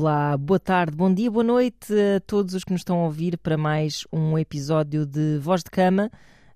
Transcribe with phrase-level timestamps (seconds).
[0.00, 3.36] Olá, boa tarde, bom dia, boa noite a todos os que nos estão a ouvir
[3.36, 6.08] para mais um episódio de Voz de Cama,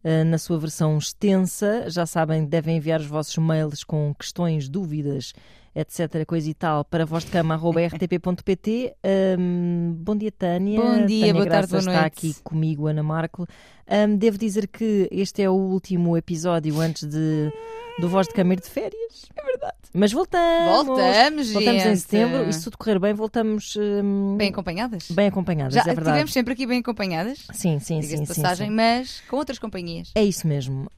[0.05, 1.91] eh, na sua versão extensa.
[1.91, 5.33] Já sabem, devem enviar os vossos mails com questões, dúvidas,
[5.75, 8.95] etc., coisa e tal, para vozdecama.rtp.pt.
[9.39, 10.81] Um, bom dia, Tânia.
[10.81, 13.47] Bom dia, Tânia boa Graça tarde, boa está aqui comigo, Ana Marco.
[13.89, 17.53] Um, devo dizer que este é o último episódio antes de,
[17.99, 19.27] do Voz de Cama ir de férias.
[19.37, 19.75] É verdade.
[19.95, 20.87] Mas voltamos.
[20.87, 21.99] Voltamos, Voltamos em gente.
[22.01, 25.11] setembro e se tudo correr bem, voltamos hum, Bem acompanhadas?
[25.11, 26.09] bem acompanhadas, Já é verdade.
[26.09, 28.75] estivemos sempre aqui bem acompanhadas, Sim, sim, diga-se sim, passagem, sim.
[28.75, 30.11] mas com outras companhias.
[30.15, 30.91] É isso mesmo.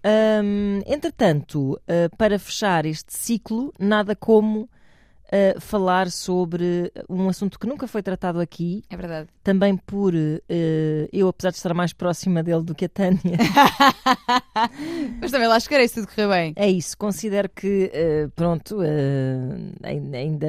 [0.45, 4.64] Hum, entretanto, uh, para fechar este ciclo, nada como
[5.27, 9.29] uh, falar sobre um assunto que nunca foi tratado aqui, É verdade.
[9.43, 13.21] também por uh, eu, apesar de estar mais próxima dele do que a Tânia.
[15.21, 16.53] mas também lá chegarei se tudo correr bem.
[16.57, 20.47] É isso, considero que, uh, pronto, uh, ainda,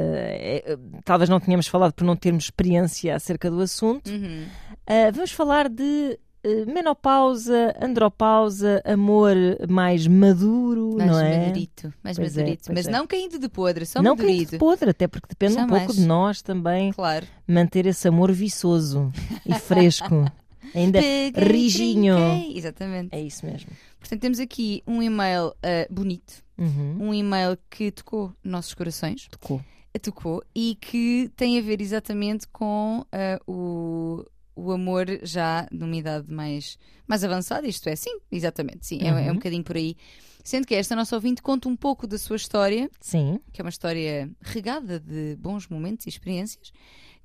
[1.03, 4.09] talvez não tenhamos falado por não termos experiência acerca do assunto.
[4.09, 4.45] Uhum.
[4.87, 6.19] Uh, vamos falar de
[6.67, 9.35] menopausa, andropausa, amor
[9.69, 11.39] mais maduro, Mais não é?
[11.47, 12.63] madurito, mais Pois é, madurito.
[12.67, 12.91] pois mas é.
[12.91, 14.51] não caindo de podre, só não caindo madurito.
[14.51, 15.83] de podre, até porque depende um Jamais.
[15.85, 17.25] pouco de nós também Claro.
[17.47, 19.11] manter esse amor viçoso
[19.45, 20.25] e fresco,
[20.75, 22.15] ainda Peguei, rijinho.
[22.15, 22.57] brinquei.
[22.57, 23.09] Exatamente.
[23.11, 23.69] É isso mesmo.
[23.99, 26.97] Portanto, temos aqui um e-mail ah, bonito, Uhum.
[27.09, 29.27] um e-mail que tocou nossos corações.
[29.29, 29.61] Tocou.
[30.01, 34.23] tocou e que tem a ver exatamente com ah, o,
[34.55, 39.11] o amor já numa idade mais, mais avançada, isto é, sim, exatamente, sim, é, é
[39.13, 39.33] um Uhum.
[39.35, 39.95] bocadinho por aí.
[40.43, 43.39] Sendo que esta nossa ouvinte conta um pouco da sua história, Sim.
[43.51, 46.71] que é uma história regada de bons momentos e experiências,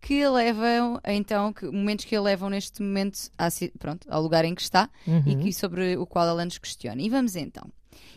[0.01, 3.19] que a levam, a, então, que, momentos que a levam neste momento
[3.51, 5.23] ci- pronto, ao lugar em que está Uhum.
[5.27, 7.03] e que, sobre o qual ela nos questiona.
[7.03, 7.71] E vamos então.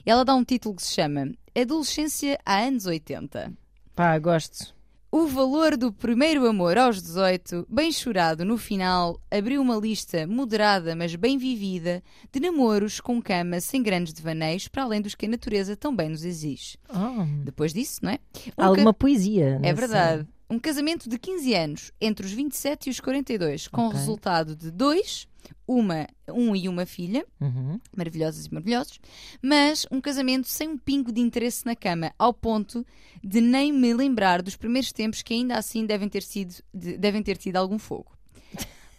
[0.05, 3.51] Ela dá um título que se chama Adolescência há anos 80.
[3.93, 4.73] Pá, gosto.
[5.15, 10.95] O valor do primeiro amor aos 18, bem chorado no final, abriu uma lista moderada,
[10.95, 12.01] mas bem vivida,
[12.31, 16.25] de namoros com cama sem grandes devaneios, para além dos que a natureza também nos
[16.25, 16.79] exige.
[16.89, 18.17] Oh, Depois disso, não é?
[18.57, 19.59] Um há alguma ca- poesia.
[19.61, 20.27] É verdade.
[20.49, 23.99] Um casamento de 15 anos, entre os 27 e os 42, com o Ok.
[23.99, 25.27] resultado de dois,
[25.67, 27.79] uma, um e uma filha, Uhum.
[27.95, 28.99] maravilhosos e maravilhosos,
[29.41, 32.85] mas um casamento sem um pingo de interesse na cama, ao ponto
[33.23, 37.21] de nem me lembrar dos primeiros tempos que ainda assim devem ter, sido, de- devem
[37.23, 38.11] ter tido algum fogo.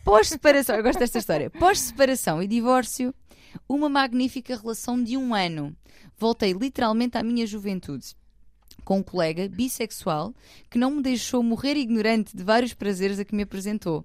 [0.05, 1.49] Pós-separação, eu gosto desta história.
[1.51, 3.15] Pós-separação e divórcio,
[3.69, 5.75] uma magnífica relação de um ano.
[6.19, 8.15] Voltei literalmente à minha juventude.
[8.85, 10.35] Com um colega bissexual
[10.71, 14.05] que não me deixou morrer ignorante de vários prazeres a que me apresentou.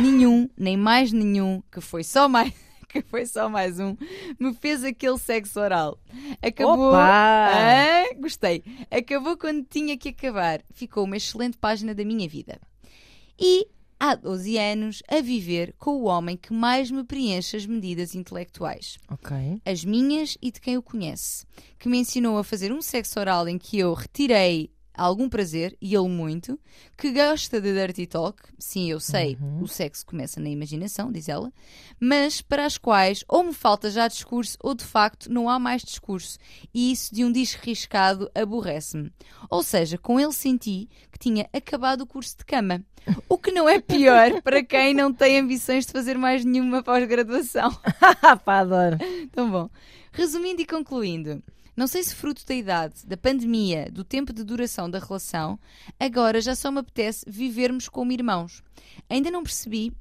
[0.00, 2.52] Nenhum, nem mais nenhum, que foi só mais,
[2.88, 3.96] que foi só mais um,
[4.38, 5.98] me fez aquele sexo oral.
[6.42, 6.88] Acabou.
[6.90, 7.50] Opa!
[7.52, 8.62] Ah, gostei.
[8.90, 10.60] Acabou quando tinha que acabar.
[10.72, 12.60] Ficou uma excelente página da minha vida.
[13.38, 13.66] E
[13.98, 18.98] há 12 anos a viver com o homem que mais me preenche as medidas intelectuais
[19.10, 19.34] Ok.
[19.64, 21.46] as minhas e de quem o conhece,
[21.78, 25.94] que me ensinou a fazer um sexo oral em que eu retirei algum prazer, e
[25.94, 26.58] ele muito,
[26.96, 31.52] que gosta de dirty talk, sim, eu sei, o sexo começa na imaginação, diz ela,
[32.00, 35.82] mas para as quais ou me falta já discurso ou de facto não há mais
[35.82, 36.38] discurso,
[36.72, 39.12] e isso de um disco riscado aborrece-me.
[39.50, 42.82] Ou seja, com ele senti que tinha acabado o curso de cama,
[43.28, 47.70] o que não é pior para quem não tem ambições de fazer mais nenhuma pós-graduação.
[48.44, 48.98] Pá, adoro.
[49.32, 49.70] Tão bom.
[50.12, 51.42] Resumindo e concluindo,
[51.76, 55.58] não sei se fruto da idade, da pandemia, do tempo de duração da relação,
[56.00, 58.62] agora já só me apetece vivermos como irmãos.
[59.10, 59.92] Ainda não percebi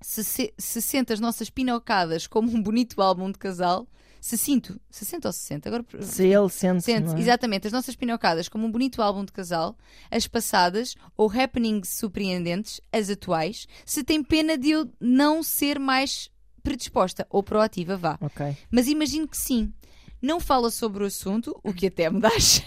[0.00, 3.86] se, se, se sente as nossas pinocadas como um bonito álbum de casal.
[4.20, 6.82] Se sinto, 60 ou 60, agora Se ele sente.
[6.82, 7.18] Sente, é?
[7.18, 9.76] exatamente, as nossas pinocadas como um bonito álbum de casal,
[10.10, 16.30] as passadas ou happenings surpreendentes, as atuais, se tem pena de eu não ser mais
[16.62, 18.18] predisposta ou proativa, vá.
[18.20, 18.56] Ok.
[18.70, 19.72] Mas imagino que sim.
[20.24, 22.64] Não fala sobre o assunto, o que até me dá jeito.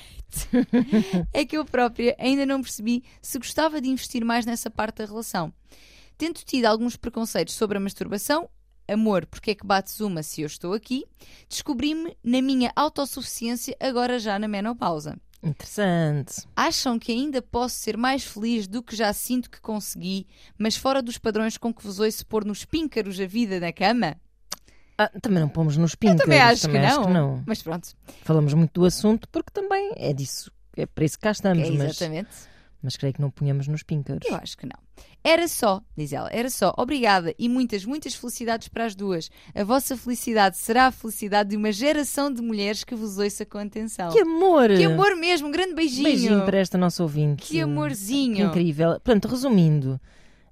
[1.34, 5.06] é que eu própria ainda não percebi se gostava de investir mais nessa parte da
[5.06, 5.52] relação.
[6.20, 8.48] Tendo tido alguns preconceitos sobre a masturbação,
[8.88, 11.04] amor, porque é que bates uma se eu estou aqui,
[11.50, 15.20] descobri-me na minha autossuficiência agora já na menopausa.
[15.42, 16.48] Interessante.
[16.56, 20.28] Acham que ainda posso ser mais feliz do que já sinto que consegui,
[20.60, 24.16] mas fora dos padrões com que vos ouço pôr nos píncaros a vida na cama?
[24.98, 26.24] Ah, também não pomos nos píncaros.
[26.24, 27.06] Também acho, também que, acho não.
[27.06, 27.44] que não.
[27.46, 27.90] Mas pronto,
[28.24, 30.52] Falamos muito do assunto porque também é disso.
[30.76, 31.68] É para isso que cá estamos.
[31.68, 32.30] é mas, exatamente.
[32.82, 34.28] Mas creio que não punhamos nos píncaros.
[34.28, 34.80] Eu acho que não.
[35.24, 36.74] Era só, diz ela, era só.
[36.78, 39.30] Obrigada e muitas, muitas felicidades para as duas.
[39.54, 43.58] A vossa felicidade será a felicidade de uma geração de mulheres que vos ouça com
[43.58, 44.12] atenção.
[44.12, 44.70] Que amor!
[44.70, 46.04] Que amor mesmo, um grande beijinho.
[46.04, 47.44] Beijinho para esta nossa ouvinte.
[47.44, 48.36] Que amorzinho.
[48.36, 48.92] Que incrível.
[48.92, 50.00] Portanto, resumindo,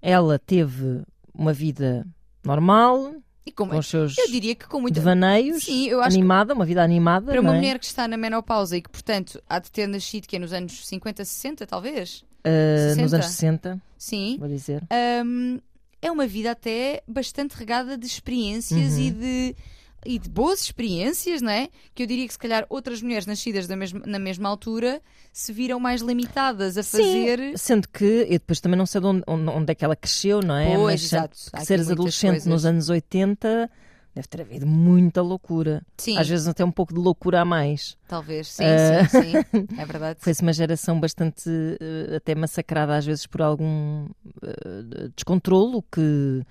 [0.02, 1.04] ela teve
[1.34, 2.06] uma vida
[2.44, 3.14] normal,
[3.46, 6.54] E como com os seus eu diria que com muita devaneios, Sim, eu acho animada,
[6.54, 7.32] uma vida animada.
[7.32, 7.58] para uma é?
[7.58, 10.52] mulher que está na menopausa e que, portanto, há de ter nascido que é nos
[10.52, 12.26] anos 50, 60, talvez.
[12.44, 12.50] Ah,
[12.90, 13.16] nos 60.
[13.16, 14.38] anos 60, Sim.
[14.40, 14.84] vou dizer.
[15.26, 15.60] hum,
[16.02, 19.00] é uma vida até bastante regada de experiências Uhum.
[19.00, 19.56] e de
[20.06, 21.68] e de boas experiências, não é?
[21.94, 25.02] Que eu diria que se calhar outras mulheres nascidas da mesma- na mesma altura
[25.34, 27.40] se viram mais limitadas a fazer.
[27.40, 30.42] Sim, sendo que eu depois também não sei de onde, onde- é que ela cresceu,
[30.42, 30.76] não é?
[30.76, 31.38] Pois, Mas exato.
[31.66, 32.48] Seres adolescente coisas.
[32.48, 33.70] nos anos 80
[34.14, 35.82] deve ter havido muita loucura.
[35.98, 37.98] Sim, Às vezes até um pouco de loucura a mais.
[38.08, 38.48] talvez.
[38.48, 39.08] Sim, Ah.
[39.10, 39.68] sim, sim.
[39.78, 40.20] É verdade.
[40.22, 41.50] Foi-se uma geração bastante
[41.82, 44.08] eh, até massacrada às vezes por algum
[44.42, 46.44] eh, descontrolo que,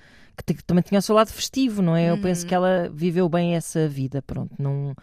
[0.43, 2.11] que também tinha o seu lado festivo, não é?
[2.11, 2.49] Eu penso Uhum.
[2.49, 4.53] que ela viveu bem essa vida, pronto.
[4.59, 4.95] Não,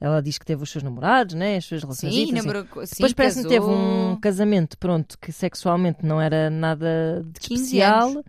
[0.00, 1.56] ela diz que teve os seus namorados, né?
[1.56, 2.14] as suas relações.
[2.14, 2.32] Sim, assim.
[2.32, 7.22] namorou, co- sim, Depois parece-me que teve um casamento, pronto, que sexualmente não era nada
[7.24, 8.08] de 15 especial.
[8.10, 8.24] anos.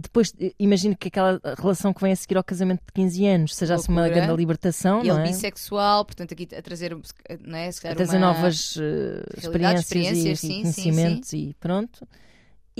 [0.00, 3.56] Depois, eh, imagino que aquela relação que vem a seguir ao casamento de 15 anos
[3.56, 5.32] seja assim uma grande libertação, E não ele é?
[5.32, 6.96] bissexual, portanto, aqui a trazer,
[7.44, 7.68] não é?
[7.68, 12.06] A trazer uma- novas eh, experiências, experiências, e, sim, e sim, conhecimentos e pronto.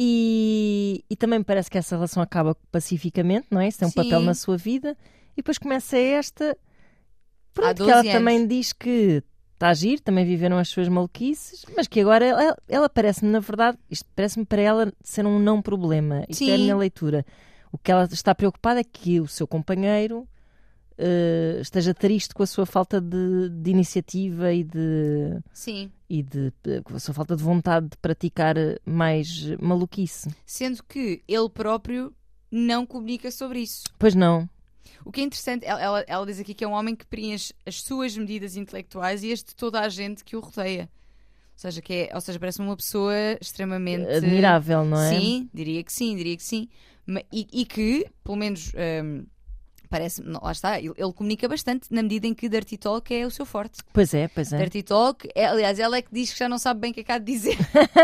[0.00, 3.66] E, e também me parece que essa relação acaba pacificamente, não é?
[3.66, 4.26] Isso tem um papel Sim.
[4.26, 4.96] na sua vida.
[5.32, 6.56] E depois começa esta.
[7.52, 8.12] Pronto, que 12 ela anos.
[8.12, 9.24] também diz que
[9.54, 13.40] está a agir, também viveram as suas maluquices, mas que agora ela, ela parece-me, na
[13.40, 16.24] verdade, isto parece-me para ela ser um não problema.
[16.28, 16.62] Isto é a Sim.
[16.62, 17.26] minha leitura.
[17.72, 20.28] O que ela está preocupada é que o seu companheiro
[20.98, 25.92] eh, esteja triste com a sua falta de, de iniciativa e de, Sim.
[26.10, 26.52] e de
[26.82, 30.28] com a sua falta de vontade de praticar mais maluquice.
[30.44, 32.12] Sendo que ele próprio
[32.50, 33.84] não comunica sobre isso.
[33.98, 34.48] Pois não.
[35.04, 37.54] O que é interessante, ela, ela, ela diz aqui que é um homem que preenche
[37.64, 40.90] as suas medidas intelectuais e as de toda a gente que o rodeia.
[41.54, 45.10] Ou seja, que é, ou seja parece uma pessoa extremamente Admirável, não é?
[45.10, 46.68] Sim, diria que sim, diria que sim.
[47.32, 49.24] E, e que, pelo menos, hum,
[49.88, 53.30] parece lá está, ele, ele comunica bastante na medida em que Dirty Talk é o
[53.30, 53.78] seu forte.
[53.92, 54.58] Pois é, pois é.
[54.58, 57.00] Dirty Talk, é, aliás, ela é que diz que já não sabe bem o que
[57.00, 57.56] é que há de dizer.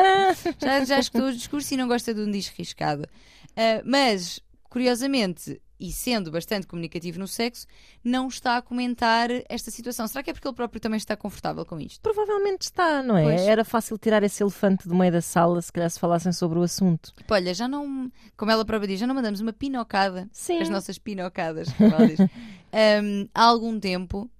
[0.60, 3.08] já, já escutou o discurso e não gosta de um disco riscado.
[3.56, 7.66] Ah, mas, curiosamente, e sendo bastante comunicativo no sexo,
[8.02, 10.08] não está a comentar esta situação.
[10.08, 12.00] Será que é porque ele próprio também está confortável com isto?
[12.00, 13.24] Provavelmente está, não é?
[13.24, 13.40] Pois.
[13.42, 16.62] Era fácil tirar esse elefante do meio da sala se calhar se falassem sobre o
[16.62, 17.12] assunto.
[17.14, 20.58] Tipo, Olha, já não, como ela própria diz, já não mandamos uma pinocada, Sim.
[20.58, 22.20] as nossas pinocadas, como ela diz,
[22.72, 24.30] ahm, há algum tempo.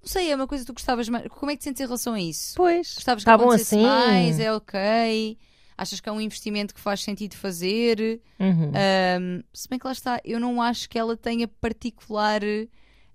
[0.00, 1.26] Não sei, é uma coisa que tu gostavas mais.
[1.26, 2.54] Como é que te sentes em relação a isso?
[2.56, 3.82] Pois, Gostavas que está bom assim.
[3.82, 4.38] mais?
[4.38, 5.36] É ok?
[5.78, 8.20] Achas que é um investimento que faz sentido fazer?
[8.40, 8.72] Uhum.
[8.74, 12.40] Ahm, se bem que lá está, eu não acho que ela tenha particular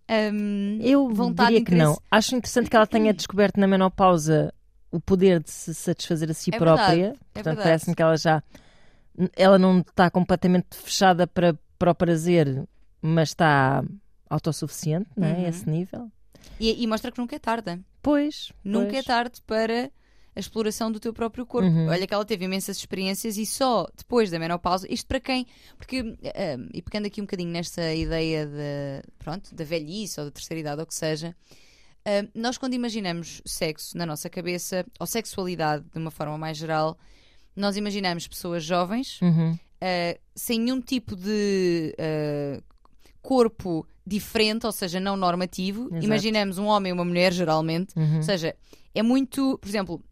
[0.08, 2.00] ahm, Eu vontade diria de que não.
[2.10, 4.54] Acho interessante que ela tenha descoberto na menopausa
[4.92, 6.88] o poder de se satisfazer a si É própria.
[6.88, 7.64] verdade, é Portanto, verdade.
[7.68, 8.44] parece-me que ela já
[9.36, 12.68] ela não está completamente fechada para, para o prazer,
[13.02, 13.84] mas está
[14.30, 15.34] autossuficiente, não é?
[15.34, 15.46] Uhum.
[15.46, 16.12] A esse nível.
[16.60, 17.80] e, e mostra que nunca é tarde.
[18.02, 18.52] Pois.
[18.64, 19.00] Nunca pois.
[19.00, 19.92] é tarde para
[20.36, 21.70] a exploração do teu próprio corpo.
[21.70, 21.88] Uhum.
[21.88, 25.46] Olha que ela teve imensas experiências e só depois da menopausa, isto para quem?
[25.78, 26.04] Porque,
[26.74, 30.80] e pegando aqui um bocadinho nesta ideia de, pronto, da velhice ou da terceira idade
[30.80, 31.36] ou o que seja,
[32.34, 36.98] nós quando imaginamos sexo na nossa cabeça, ou sexualidade de uma forma mais geral,
[37.56, 39.52] nós imaginamos pessoas jovens, Uhum.
[39.54, 42.64] uh, sem nenhum tipo de uh,
[43.22, 45.88] corpo diferente, ou seja, não normativo.
[45.92, 46.04] Exato.
[46.06, 47.96] Imaginamos um homem e uma mulher, geralmente.
[47.96, 48.18] Uhum.
[48.18, 48.54] Ou seja,
[48.94, 50.04] é muito, por exemplo,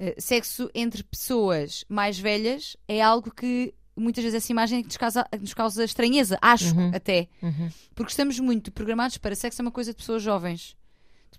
[0.00, 4.96] uh, sexo entre pessoas mais velhas é algo que muitas vezes essa imagem é nos
[4.96, 6.90] causa, nos causa estranheza, acho Uhum.
[6.94, 7.28] até.
[7.42, 7.68] Uhum.
[7.94, 10.76] Porque estamos muito programados para sexo é uma coisa de pessoas jovens.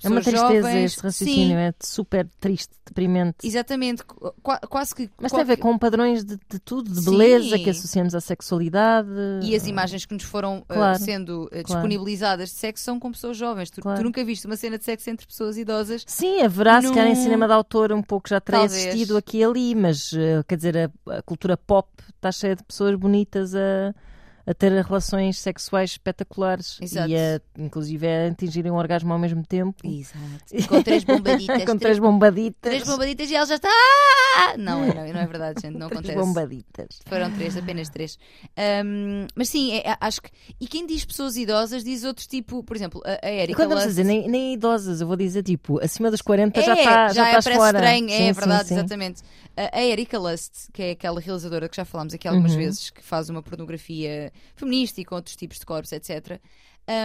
[0.04, 0.92] É uma tristeza jovens.
[0.94, 3.38] esse raciocínio, Sim, é super triste, deprimente.
[3.44, 4.04] exatamente.
[4.04, 4.32] Qu-
[4.70, 5.10] quase que.
[5.20, 7.12] Mas tem a ver qualquer- com padrões de, de tudo, de Sim.
[7.12, 9.10] beleza que associamos à sexualidade.
[9.44, 11.64] E as imagens que nos foram uh, Claro, sendo uh, claro.
[11.66, 13.70] disponibilizadas de sexo são com pessoas jovens.
[13.70, 14.00] Tu, Claro.
[14.00, 16.04] tu nunca viste uma cena de sexo entre pessoas idosas.
[16.08, 18.86] Sim, haverá, se calhar, em Num- cinema de autor um pouco já terá Talvez.
[18.86, 22.64] existido aqui e ali, mas eh, quer dizer, a, a cultura pop está cheia de
[22.64, 23.94] pessoas bonitas a,
[24.48, 27.10] a ter relações sexuais espetaculares Exato.
[27.10, 29.76] e a, inclusive a atingirem um orgasmo ao mesmo tempo.
[29.84, 30.68] Exato.
[30.70, 31.64] Com três bombaditas.
[31.66, 32.60] com três bombaditas.
[32.62, 33.70] três bombaditas e ela já está.
[34.58, 35.78] Não, não, não é verdade, gente.
[35.78, 36.18] Não Três acontece.
[36.28, 36.88] bombaditas.
[37.08, 38.18] Foram três, apenas três.
[38.58, 40.30] Ahm, mas sim, é- é- acho que.
[40.60, 43.86] E quem diz pessoas idosas diz outros tipo, por exemplo, a, a Erika quando vamos
[43.86, 47.14] dizer, nem, nem idosas, eu vou dizer tipo, acima dos 40 já é, está já
[47.14, 47.78] já é, estás parece fora.
[47.80, 48.74] estranho, Sim, é sim, verdade, sim.
[48.76, 49.22] exatamente.
[49.58, 52.58] A, a Erika Lust, que é aquela realizadora que já falámos aqui algumas Uhum.
[52.58, 56.40] vezes, que faz uma pornografia feminista e com outros tipos de corpos, etc.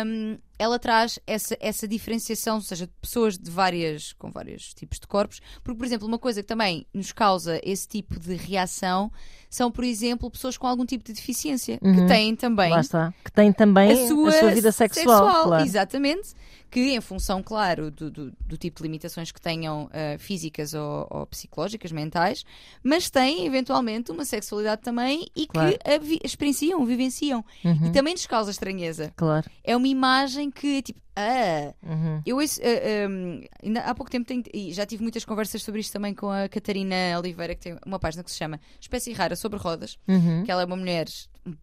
[0.07, 4.99] hum, ela traz essa, essa diferenciação, ou seja, de pessoas de várias, com vários tipos
[5.01, 9.11] de corpos, porque, por exemplo, uma coisa que também nos causa esse tipo de reação
[9.49, 12.07] são, por exemplo, pessoas com algum tipo de deficiência, que Uhum.
[12.07, 13.15] têm também Lá está.
[13.25, 15.45] Que tem também a sua, vida sexual.
[15.45, 15.65] claro.
[15.65, 16.35] Exatamente.
[16.71, 21.07] Que, em função, claro, do, do, do tipo de limitações que tenham ah, físicas ou,
[21.11, 22.45] ou psicológicas, mentais,
[22.83, 25.77] mas têm, eventualmente, uma sexualidade também e Claro.
[25.79, 27.45] que a vi- experienciam, vivenciam.
[27.65, 29.13] Uhum, E também nos causa estranheza.
[29.17, 29.51] Claro.
[29.65, 32.23] É uma imagem que é tipo, ah, Uhum.
[32.25, 35.81] eu ouço, ah, um, ainda há pouco tempo tenho- e já tive muitas conversas sobre
[35.81, 39.35] isto também com a Catarina Oliveira, que tem uma página que se chama Espécie Rara
[39.35, 40.45] sobre Rodas, Uhum.
[40.45, 41.07] que ela é uma mulher,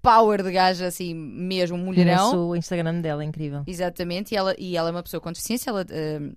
[0.01, 2.31] power de gaja, assim, mesmo, mulherão.
[2.31, 3.63] Conheço o Instagram dela, é incrível.
[3.67, 6.31] Exatamente, e ela, e ela é uma pessoa com deficiência, ela eh,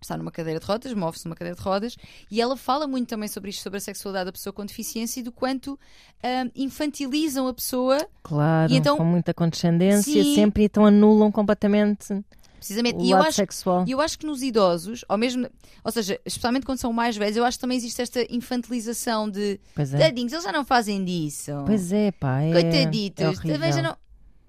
[0.00, 1.96] está numa cadeira de rodas, move-se numa cadeira de rodas,
[2.30, 5.22] e ela fala muito também sobre isto, sobre a sexualidade da pessoa com deficiência e
[5.22, 5.78] do quanto
[6.22, 10.34] ah, infantilizam a pessoa, Claro, E então- com muita condescendência, Sim.
[10.34, 12.14] sempre então anulam completamente
[12.58, 12.96] precisamente.
[12.96, 13.84] o E eu acho, sexual.
[13.88, 15.48] eu acho que nos idosos, ou mesmo,
[15.82, 19.58] ou seja, especialmente quando são mais velhos, eu acho que também existe esta infantilização de
[19.74, 19.98] Pois é.
[19.98, 21.52] tadinhos, eles já não fazem disso.
[21.66, 22.42] Pois é, pá.
[22.42, 23.96] É, Coitaditos, é também já não.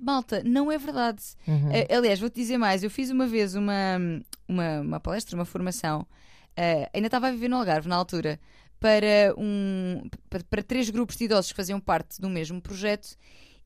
[0.01, 1.21] Malta, não é verdade.
[1.45, 1.71] Uhum.
[1.73, 2.83] Eh, aliás, vou-te dizer mais.
[2.83, 3.97] Eu fiz uma vez uma,
[4.47, 6.07] uma, uma palestra, uma formação.
[6.55, 8.39] eh, ainda estava a viver no Algarve na altura.
[8.79, 13.09] Para, um, para, para três grupos de idosos que faziam parte do mesmo projeto.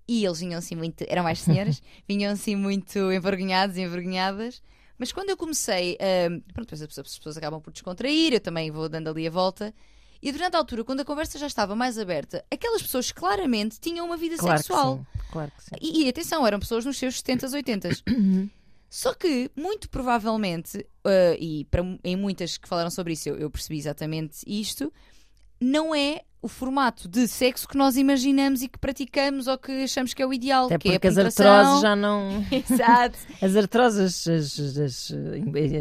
[0.08, 1.04] E eles vinham assim muito.
[1.08, 1.82] Eram mais senhoras.
[2.08, 4.62] vinham assim muito envergonhados e envergonhadas.
[4.98, 5.98] Mas quando eu comecei.
[6.00, 8.34] eh, pronto, depois as pessoas, as pessoas acabam por descontrair.
[8.34, 9.74] Eu também vou dando ali a volta.
[10.22, 14.06] E durante a altura, quando a conversa já estava mais aberta, aquelas pessoas claramente tinham
[14.06, 14.98] uma vida Claro sexual.
[15.00, 15.28] que sim.
[15.34, 15.76] Claro que sim.
[15.82, 18.04] E, e atenção, eram pessoas nos seus 70s, 80s.
[18.90, 23.50] Só que, muito provavelmente, uh, e para, em muitas que falaram sobre isso, eu, eu
[23.50, 24.94] percebi exatamente isto,
[25.64, 30.14] não é o formato de sexo que nós imaginamos e que praticamos ou que achamos
[30.14, 30.66] que é o ideal.
[30.66, 31.54] Até que é a porque as penetração.
[31.54, 32.46] artroses já não.
[32.52, 33.18] Exato.
[33.42, 35.12] As artroses, as, as, as,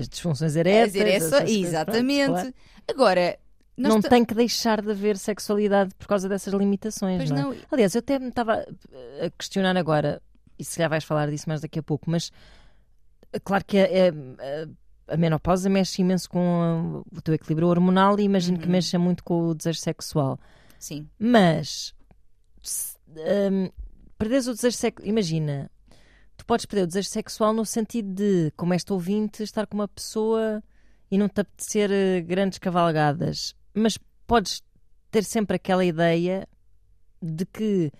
[0.01, 1.05] as disfunções eréteis.
[1.05, 2.27] É coisas, exatamente.
[2.27, 2.55] pronto, claro.
[2.89, 3.39] Agora,
[3.77, 7.17] Não tem que deixar de haver sexualidade por causa dessas limitações.
[7.19, 7.43] Pois não é?
[7.43, 7.57] não.
[7.71, 8.65] Aliás, eu até me estava
[9.21, 10.23] a questionar agora,
[10.59, 12.31] e se calhar vais falar disso mais daqui a pouco, mas
[13.33, 14.67] é claro que a, a- a
[15.19, 18.73] menopausa mexe imenso com a- o teu equilíbrio hormonal e imagino que Uhum.
[18.73, 20.39] mexa muito com o desejo sexual.
[20.79, 21.09] Sim.
[21.19, 21.95] Mas
[22.63, 23.69] se, hum,
[24.19, 25.71] perderes o desejo sexual, imagina,
[26.37, 29.89] tu podes perder o desejo sexual no sentido de, como esta ouvinte, estar com uma
[29.89, 30.63] pessoa
[31.11, 34.63] e não te apetecer eh, grandes cavalgadas, mas podes
[35.11, 36.49] ter sempre aquela ideia
[37.21, 37.93] de que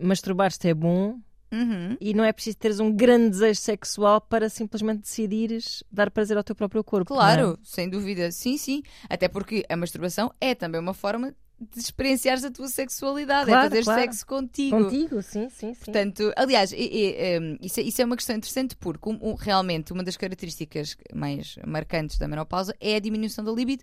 [0.00, 1.18] masturbar-te é bom
[1.50, 1.96] Uhum.
[2.00, 6.44] e não é preciso teres um grande desejo sexual para simplesmente decidires dar prazer ao
[6.44, 7.14] teu próprio corpo.
[7.14, 7.16] é?
[7.16, 8.30] Claro, sem dúvida.
[8.30, 8.82] Sim, sim.
[9.08, 13.70] Até porque a masturbação é também uma forma de experienciares a tua sexualidade, Claro, é
[13.70, 14.00] fazer claro.
[14.02, 14.84] sexo contigo.
[14.84, 15.84] Contigo, sim, sim, sim.
[15.84, 19.08] Portanto, aliás, isso, é, isso é uma questão interessante porque
[19.40, 23.82] realmente uma das características mais marcantes da menopausa é a diminuição da libido,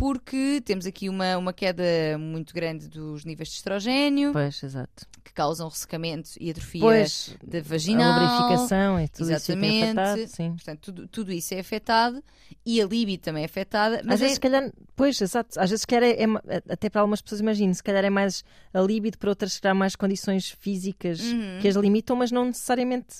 [0.00, 1.84] porque temos aqui uma, uma queda
[2.18, 5.06] muito grande dos níveis de estrogênio Pois, exato.
[5.22, 8.18] que causam ressecamento e atrofia Pois, da a vaginal.
[8.20, 9.98] lubrificação e tudo isso fica Exatamente.
[10.00, 10.50] afetado, sim.
[10.52, 12.24] Portanto, tudo, tudo isso é afetado
[12.64, 13.96] e a libido também é afetada.
[14.00, 15.60] Às Mas vezes, é- se calhar, pois, exato.
[15.60, 18.42] Às vezes, se calhar, é, é até para algumas pessoas, imagino, se calhar é mais
[18.72, 21.58] a libido, para outras, será mais condições físicas Uhum.
[21.60, 23.16] que as limitam, mas não necessariamente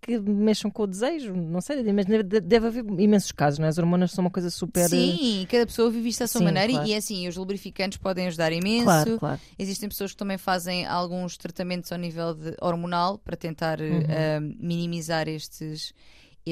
[0.00, 1.34] que mexam com o desejo.
[1.34, 3.68] Não sei, mas deve, haver imensos casos, não é?
[3.68, 4.88] As hormonas são uma coisa super.
[4.88, 6.88] Sim, cada pessoa vive isto à sua Sim, maneira e- claro.
[6.88, 8.84] e é assim, os lubrificantes podem ajudar imenso.
[8.84, 9.40] Claro, claro.
[9.58, 14.02] Existem pessoas que também fazem alguns tratamentos ao nível de hormonal para tentar Uhum.
[14.08, 15.92] eh, minimizar estes,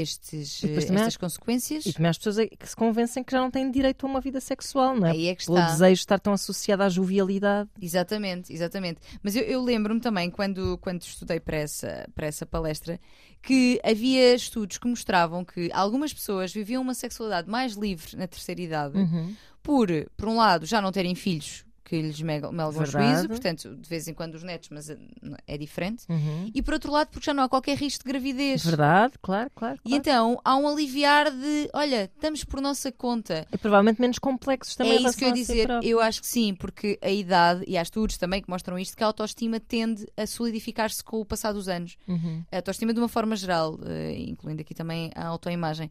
[0.00, 1.86] estes, eh, há- estas consequências.
[1.86, 4.20] E também há as pessoas que se convencem que já não têm direito a uma
[4.20, 5.10] vida sexual, não é?
[5.12, 5.66] Aí é que está.
[5.66, 7.68] desejo estar tão associado à jovialidade.
[7.80, 9.00] Exatamente, exatamente.
[9.22, 12.98] Mas eu, eu lembro-me também, quando, quando estudei para essa, para essa palestra,
[13.42, 18.60] que havia estudos que mostravam que algumas pessoas viviam uma sexualidade mais livre na terceira
[18.60, 19.34] idade Uhum.
[19.62, 23.88] por, por um lado, já não terem filhos que lhes melgam o juízo, portanto, de
[23.88, 24.98] vez em quando os netos, mas eh,
[25.46, 26.04] é diferente.
[26.08, 26.50] Uhum.
[26.52, 28.64] E por outro lado, porque já não há qualquer risco de gravidez.
[28.64, 29.78] Verdade, claro, claro.
[29.84, 29.96] E claro.
[29.96, 33.46] então há um aliviar de, olha, estamos por nossa conta.
[33.52, 34.94] E provavelmente menos complexos também.
[34.94, 35.68] é isso que eu ia dizer.
[35.84, 39.04] Eu acho que sim, porque a idade, e há estudos também que mostram isto, que
[39.04, 41.96] a autoestima tende a solidificar-se com o passar dos anos.
[42.08, 42.42] Uhum.
[42.50, 45.88] A autoestima de uma forma geral, eh, incluindo aqui também a autoimagem.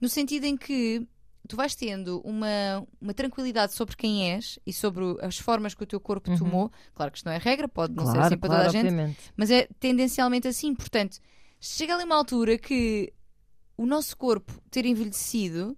[0.00, 1.06] No sentido em que
[1.46, 5.82] tu vais tendo uma, uma tranquilidade sobre quem és e sobre o- as formas que
[5.82, 6.38] o teu corpo Uhum.
[6.38, 6.72] tomou.
[6.94, 8.82] Claro que isto não é regra, pode não ser Claro, assim para claro, toda a
[8.82, 9.18] gente, obviamente.
[9.36, 10.74] mas é tendencialmente assim.
[10.74, 11.18] Portanto,
[11.60, 13.12] chega ali uma altura que
[13.76, 15.76] o nosso corpo ter envelhecido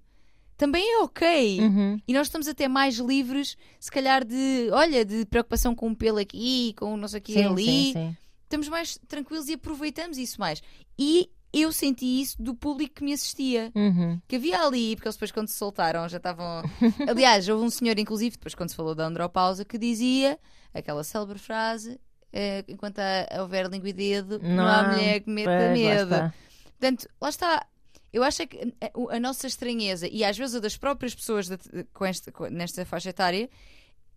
[0.56, 1.60] também é ok.
[1.60, 2.00] Uhum.
[2.06, 6.18] E nós estamos até mais livres, se calhar, de, olha, de preocupação com um pelo
[6.18, 7.64] aqui, com não sei o que Sim, ali.
[7.64, 8.16] sim, sim.
[8.44, 10.62] Estamos mais tranquilos e aproveitamos isso mais.
[10.98, 13.73] E eu senti isso do público que me assistia.
[13.75, 14.21] Uhum.
[14.28, 16.62] Que havia ali, porque eles depois quando se soltaram já estavam.
[17.09, 20.38] Aliás, houve um senhor, inclusive, depois quando se falou da andropausa, que dizia
[20.75, 21.99] aquela célebre frase:
[22.33, 26.14] eh, enquanto há- houver língua e dedo, não, há Não, mulher que meta lá medo.
[26.14, 26.35] está.
[26.78, 27.67] Portanto, lá está.
[28.12, 31.14] Eu acho é que a, o- a nossa estranheza e às vezes a das próprias
[31.14, 31.59] pessoas da-
[31.93, 33.49] com esta- com- nesta faixa etária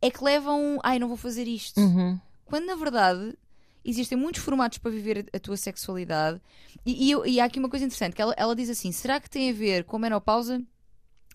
[0.02, 1.80] é que levam, ai, não vou fazer isto.
[1.80, 2.20] Uhum.
[2.46, 3.38] Quando na verdade
[3.84, 6.42] existem muitos formatos para viver a, tua sexualidade.
[6.86, 9.30] E, e e há aqui uma coisa interessante: que ela, ela diz assim: será que
[9.30, 10.62] tem a ver com a menopausa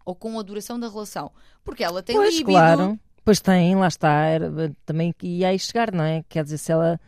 [0.04, 1.30] ou com a duração da relação?
[1.64, 2.98] Porque ela tem Pois, claro.
[3.24, 4.24] Pois tem, lá está.
[4.26, 6.24] Era, também que ia aí chegar, não é?
[6.28, 7.00] Quer dizer, se ela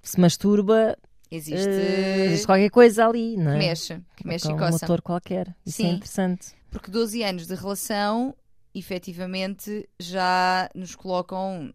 [0.00, 0.96] se masturba,
[1.30, 1.66] Existe.
[1.68, 3.58] eh, existe qualquer coisa ali, não que é?
[3.58, 4.72] mexe, que mexe Com e um coça.
[4.86, 5.56] motor qualquer.
[5.66, 5.90] Isso é Sim.
[5.94, 6.54] interessante.
[6.70, 8.34] Porque 12 anos de relação,
[8.74, 11.72] efetivamente, já nos colocam.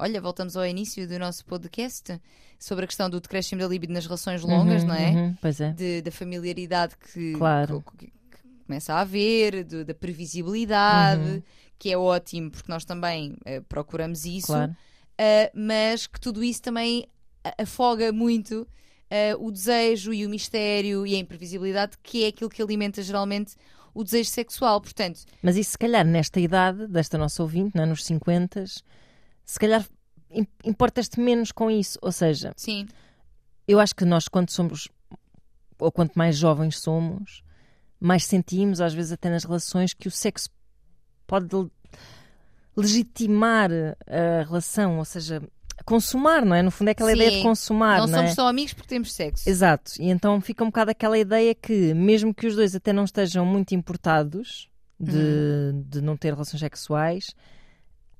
[0.00, 2.18] Olha, voltamos ao início do nosso podcast
[2.58, 5.10] sobre a questão do decréscimo da libido nas relações longas, Uhum, não é?
[5.10, 5.72] uhum, Pois é.
[5.72, 7.84] De- da familiaridade que, Claro.
[7.98, 8.12] que- que-
[8.66, 11.42] começa a haver, de- da previsibilidade, Uhum.
[11.78, 14.74] que é ótimo, porque nós também eh, procuramos isso, Claro.
[15.18, 17.06] eh, mas que tudo isso também
[17.58, 18.66] afoga muito
[19.12, 23.56] eh, o desejo e o mistério e a imprevisibilidade, que é aquilo que alimenta geralmente
[23.92, 24.80] o desejo sexual.
[24.80, 27.86] Portanto, Mas isso, se calhar, nesta idade, desta nossa ouvinte, não é?
[27.86, 28.64] nos 50,
[29.50, 29.84] se calhar
[30.30, 31.98] im- importas-te menos com isso.
[32.02, 32.86] Ou seja, sim,
[33.66, 34.88] eu acho que nós, quando somos,
[35.78, 37.42] ou quanto mais jovens somos,
[37.98, 40.48] mais sentimos, às vezes até nas relações, que o sexo
[41.26, 41.70] pode le-
[42.76, 43.70] legitimar
[44.06, 45.42] a relação, ou seja,
[45.84, 46.62] consumar, não é?
[46.62, 47.16] No fundo é aquela Sim.
[47.16, 48.34] ideia de consumar, não não, somos é?
[48.34, 49.48] só amigos porque temos sexo.
[49.48, 53.04] Exato, e então fica um bocado aquela ideia que, mesmo que os dois até não
[53.04, 55.84] estejam muito importados de, Uhum.
[55.88, 57.34] de não ter relações sexuais,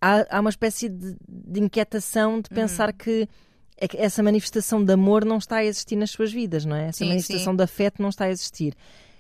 [0.01, 3.29] há, há uma espécie de, de inquietação de pensar que
[3.77, 6.89] é que essa manifestação de amor não está a existir nas suas vidas, não é?
[6.89, 7.57] Essa Sim, manifestação sim.
[7.57, 8.75] de afeto não está a existir.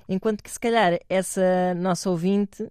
[0.08, 2.70] Enquanto que, se calhar, essa nossa ouvinte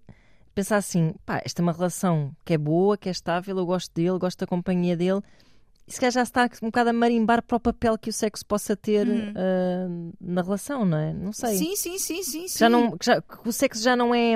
[0.54, 3.92] pensar assim: pá, esta é uma relação que é boa, que é estável, eu gosto
[3.94, 5.22] dele, gosto da companhia dele.
[5.88, 8.46] E se calhar já está um bocado a marimbar para o papel que o sexo
[8.46, 9.34] possa ter Uhum.
[9.36, 11.12] ah, na relação, não é?
[11.14, 11.58] Não sei.
[11.58, 12.44] Sim, sim, sim, sim.
[12.44, 12.72] Que Já sim.
[12.72, 14.36] não, já- que o sexo já não é.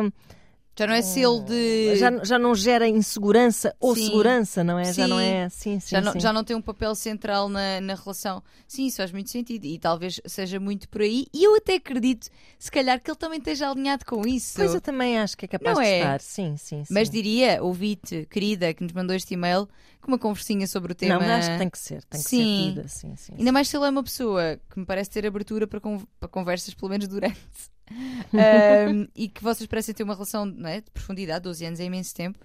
[0.76, 1.96] Já não é selo de.
[1.96, 4.06] Já, já não gera insegurança ou Sim.
[4.06, 4.92] segurança, não é?
[4.92, 5.24] Já não Sim.
[5.24, 5.50] é.
[5.50, 5.96] Sim, sim.
[5.96, 6.20] Já não, sim.
[6.20, 8.42] já não tem um papel central na, na relação.
[8.68, 9.66] Sim, isso faz muito sentido.
[9.66, 11.28] E talvez seja muito por aí.
[11.32, 14.56] E eu até acredito, se calhar, que ele também esteja alinhado com isso.
[14.56, 15.98] Pois eu também acho que é capaz Não de é?
[15.98, 16.22] estar.
[16.22, 16.94] Sim, sim, sim.
[16.94, 19.68] Mas diria, ouvinte, querida, que nos mandou este e-mail,
[20.04, 21.16] com uma conversinha sobre o tema.
[21.16, 22.04] Não, mas acho que tem que ser.
[22.04, 22.38] Tem que Sim.
[22.38, 22.88] ser tida.
[22.88, 23.34] Sim, sim.
[23.38, 26.30] Ainda mais se ele é uma pessoa que me parece ter abertura para, con- para
[26.30, 27.40] conversas, pelo menos durante.
[28.34, 31.84] Ahm, e que vocês parecem ter uma relação não é, de profundidade, 12 anos é
[31.86, 32.40] imenso tempo.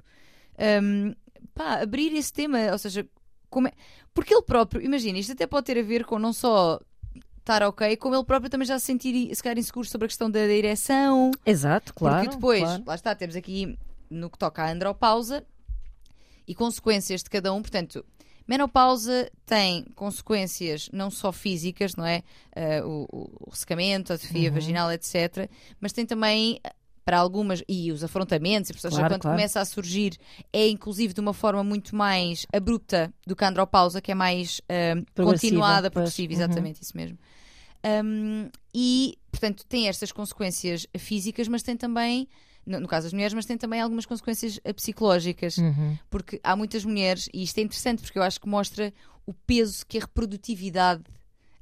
[0.58, 1.14] Ahm,
[1.54, 3.06] pá, abrir esse tema, ou seja,
[3.50, 3.72] como é-
[4.12, 6.80] porque ele próprio, imagina, isto até pode ter a ver com não só
[7.38, 10.30] estar ok, como ele próprio também já se sentir se calhar inseguro sobre a questão
[10.30, 11.30] da, ereção.
[11.46, 12.22] Exato, claro.
[12.24, 12.82] porque depois, claro.
[12.86, 13.78] lá está, temos aqui
[14.10, 15.44] no que toca à andropausa
[16.48, 18.04] e consequências de cada um, portanto.
[18.48, 22.22] Menopausa tem consequências não só físicas, não é?
[22.56, 24.54] Ah, o, o- ressecamento, a atrofia Uhum.
[24.54, 25.50] vaginal, etc.
[25.78, 26.58] Mas tem também,
[27.04, 29.36] para algumas, e os afrontamentos, e portanto, Claro, quando claro.
[29.36, 30.16] começa a surgir,
[30.50, 34.62] é inclusive de uma forma muito mais abrupta do que a andropausa, que é mais
[34.66, 35.92] ah, Progressiva, continuada, pois.
[36.04, 36.38] progressiva, Uhum.
[36.38, 37.18] exatamente isso mesmo.
[38.04, 42.26] Um, e, portanto, tem estas consequências físicas, mas tem também,
[42.68, 45.56] no, no caso das mulheres, mas tem também algumas consequências eh, psicológicas.
[45.58, 45.96] Uhum.
[46.10, 48.92] Porque há muitas mulheres, e isto é interessante porque eu acho que mostra
[49.26, 51.02] o peso que a reprodutividade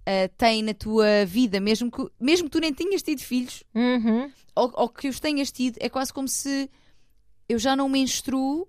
[0.04, 4.30] eh, tem na tua vida, mesmo que, mesmo que tu nem tenhas tido filhos, Uhum.
[4.54, 6.70] ou, ou que os tenhas tido, é quase como se
[7.48, 8.68] eu já não menstruo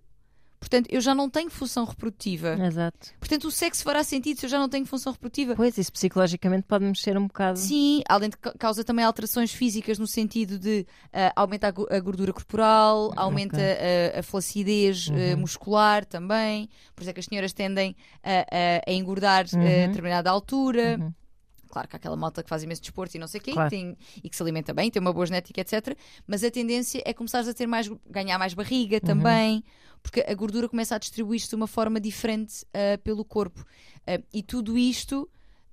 [0.59, 2.57] Portanto, eu já não tenho função reprodutiva.
[2.65, 3.09] Exato.
[3.19, 5.55] Portanto, o sexo fará sentido se eu já não tenho função reprodutiva.
[5.55, 7.59] Pois, isso psicologicamente pode mexer um bocado.
[7.59, 11.87] Sim, além de ca- causa também alterações físicas no sentido de ah, aumenta a go-
[11.91, 13.57] a gordura corporal, aumenta
[14.15, 15.41] a, a flacidez eh, Uhum.
[15.41, 16.69] muscular também.
[16.95, 19.87] Por isso é que as senhoras tendem a, a- a engordar eh, a Uhum.
[19.89, 20.97] determinada altura.
[20.99, 21.13] Uhum.
[21.77, 23.67] Claro que há aquela malta que faz imenso desporto e não sei o quê, Claro.
[23.67, 25.95] e, tem- e que se alimenta bem, tem uma boa genética, etc.
[26.25, 29.01] Mas a tendência é começares a ter mais, ganhar mais barriga Uhum.
[29.05, 29.63] também,
[30.01, 33.63] porque a gordura começa a distribuir-se de uma forma diferente ah, pelo corpo.
[34.07, 35.29] Ah, e tudo isto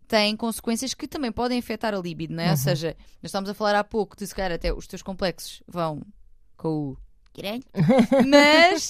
[0.07, 2.47] tem consequências que também podem afetar a libido, não é?
[2.47, 2.51] Uhum.
[2.53, 5.62] Ou seja, nós estávamos a falar há pouco de se calhar até os teus complexos
[5.67, 6.03] vão
[6.57, 6.97] com o
[8.27, 8.88] mas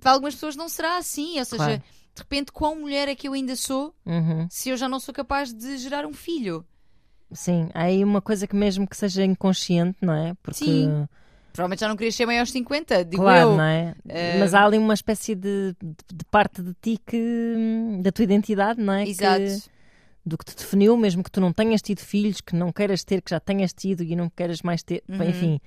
[0.00, 1.38] para algumas pessoas não será assim.
[1.38, 1.82] Ou seja, Claro.
[2.14, 4.46] De repente, quão mulher é que eu ainda sou Uhum.
[4.50, 6.64] se eu já não sou capaz de gerar um filho?
[7.32, 10.34] Sim, há aí uma coisa que mesmo que seja inconsciente, não é?
[10.42, 11.08] Porque, Sim,
[11.52, 13.56] Provavelmente já não querias ser mãe aos 50, digo claro, eu.
[13.58, 13.94] não é?
[14.08, 17.54] Eh, Mas há ali uma espécie de, de, de parte de ti que.
[18.02, 19.06] da tua identidade, não é?
[19.06, 19.42] Exato.
[19.44, 19.62] Que,
[20.24, 23.20] do que te definiu, mesmo que tu não tenhas tido filhos, que não queiras ter,
[23.20, 25.02] que já tenhas tido e não queiras mais ter.
[25.06, 25.22] Uhum.
[25.24, 25.60] Enfim,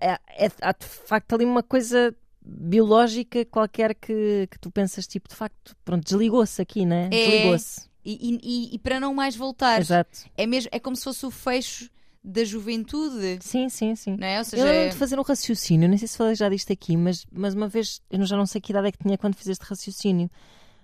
[0.00, 0.12] é,
[0.46, 2.14] é- há de facto ali uma coisa
[2.50, 7.06] biológica qualquer que, que tu pensas, tipo, de facto, pronto, desligou-se aqui, né?
[7.06, 7.10] É.
[7.10, 7.86] Desligou-se.
[8.04, 10.20] E, e- e- para não mais voltar, Exato.
[10.36, 11.90] é, mesmo, é como se fosse o fecho
[12.24, 14.16] da juventude, Sim, sim, sim.
[14.18, 14.34] não é?
[14.34, 16.96] Ou Eu seja, lembro de fazer um raciocínio, nem sei se falei já disto aqui,
[16.96, 19.46] mas, mas uma vez, eu já não sei que idade é que tinha quando fiz
[19.48, 20.30] este raciocínio,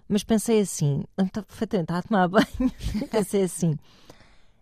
[0.09, 2.73] mas pensei assim, está perfeitamente, está a tomar banho,
[3.11, 3.75] pensei assim,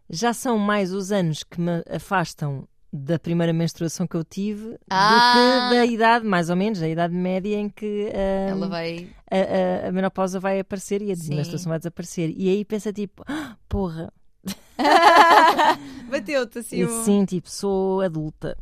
[0.08, 5.08] já são mais os anos que me afastam da primeira menstruação que eu tive Ah!
[5.08, 9.08] do que da idade, mais ou menos, da idade média em que ah, ela vai.
[9.30, 11.34] a, a- a menopausa vai aparecer e a Sim.
[11.36, 12.32] menstruação vai desaparecer.
[12.36, 14.12] E aí pensa tipo, "Ah, porra,
[16.10, 16.82] Bateu-te assim.
[16.84, 18.56] o- sim, tipo, sou adulta.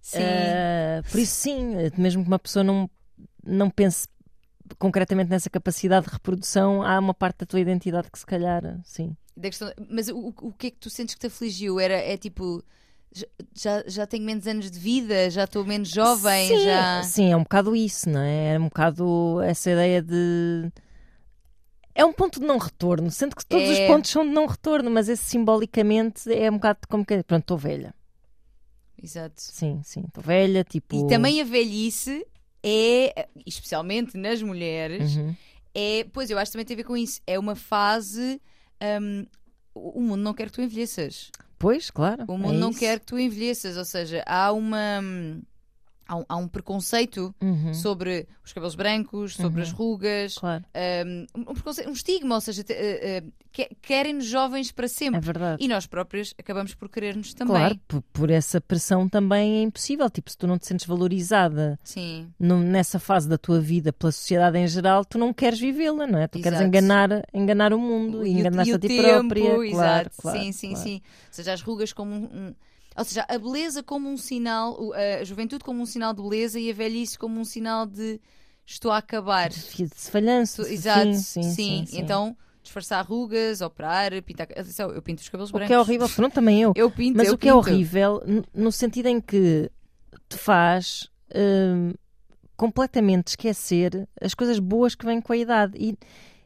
[0.00, 0.18] Sim.
[0.22, 2.88] Ah, por isso, sim, mesmo que uma pessoa não,
[3.44, 4.08] não pense
[4.78, 9.16] concretamente nessa capacidade de reprodução, há uma parte da tua identidade que se calhar, sim.
[9.40, 11.78] Questão- Mas o, o que é que tu sentes que te afligiu?
[11.78, 12.62] Era, é tipo.
[13.54, 17.02] Já- Já, tenho menos anos de vida, já estou menos jovem, sim, já.
[17.02, 18.54] sim, é um bocado isso, não é?
[18.54, 20.70] É um bocado essa ideia de.
[21.94, 23.72] É um ponto de não retorno, sendo que todos É.
[23.72, 27.20] os pontos são de não retorno, mas esse simbolicamente é um bocado como que.
[27.24, 27.92] Pronto, estou velha.
[29.02, 29.34] Exato.
[29.40, 30.94] Sim, sim, estou velha, tipo.
[30.94, 32.24] E também a velhice
[32.62, 35.34] é, especialmente nas mulheres, Uhum.
[35.74, 37.20] é, pois eu acho que também tem a ver com isso.
[37.26, 38.40] É uma fase.
[39.74, 41.30] o o mundo não quer que tu envelheças.
[41.58, 42.24] Pois, claro.
[42.28, 42.78] O é mundo não isso.
[42.78, 43.76] quer que tu envelheças.
[43.76, 45.00] Ou seja, há uma.
[46.08, 49.66] Há um, há um preconceito Uhum, sobre os cabelos brancos, sobre Uhum.
[49.66, 50.64] as rugas, Claro,
[51.36, 55.20] um, preconceito- um estigma, ou seja, eh, que- querem-nos jovens para é sempre.
[55.20, 55.62] verdade.
[55.62, 57.54] E nós próprios acabamos por querer-nos também.
[57.56, 60.08] Claro, por, por essa pressão também é impossível.
[60.08, 62.30] Tipo, se tu não te sentes valorizada Sim.
[62.38, 66.18] no- nessa fase da tua vida pela sociedade em geral, tu não queres vivê-la, não
[66.18, 66.26] é?
[66.26, 66.64] Tu queres Exato.
[66.68, 69.42] enganar, enganar o mundo e, enganar-te e o a ti tempo, própria.
[69.44, 70.10] Claro, exato.
[70.22, 70.84] claro, sim, sim, claro.
[70.84, 70.94] sim.
[71.04, 72.54] Ou seja, as rugas como um, um-
[72.98, 76.58] Ou seja, a beleza como um sinal, o- a juventude como um sinal de beleza
[76.58, 78.20] e a velhice como um sinal de
[78.66, 79.50] estou a acabar.
[79.50, 80.62] De falhanço.
[80.62, 82.00] Exato, sim, sim, sim, sim.
[82.00, 84.48] Então, disfarçar rugas, operar, pintar.
[84.50, 85.68] Atenção, eu pinto os cabelos O brancos.
[85.68, 86.72] que é horrível, pronto, também eu.
[86.74, 87.70] Eu pinto, Mas eu o que é pinto.
[87.70, 89.70] horrível, n- no sentido em que
[90.28, 91.92] te faz hum,
[92.56, 95.78] completamente esquecer as coisas boas que vêm com a idade.
[95.78, 95.96] E,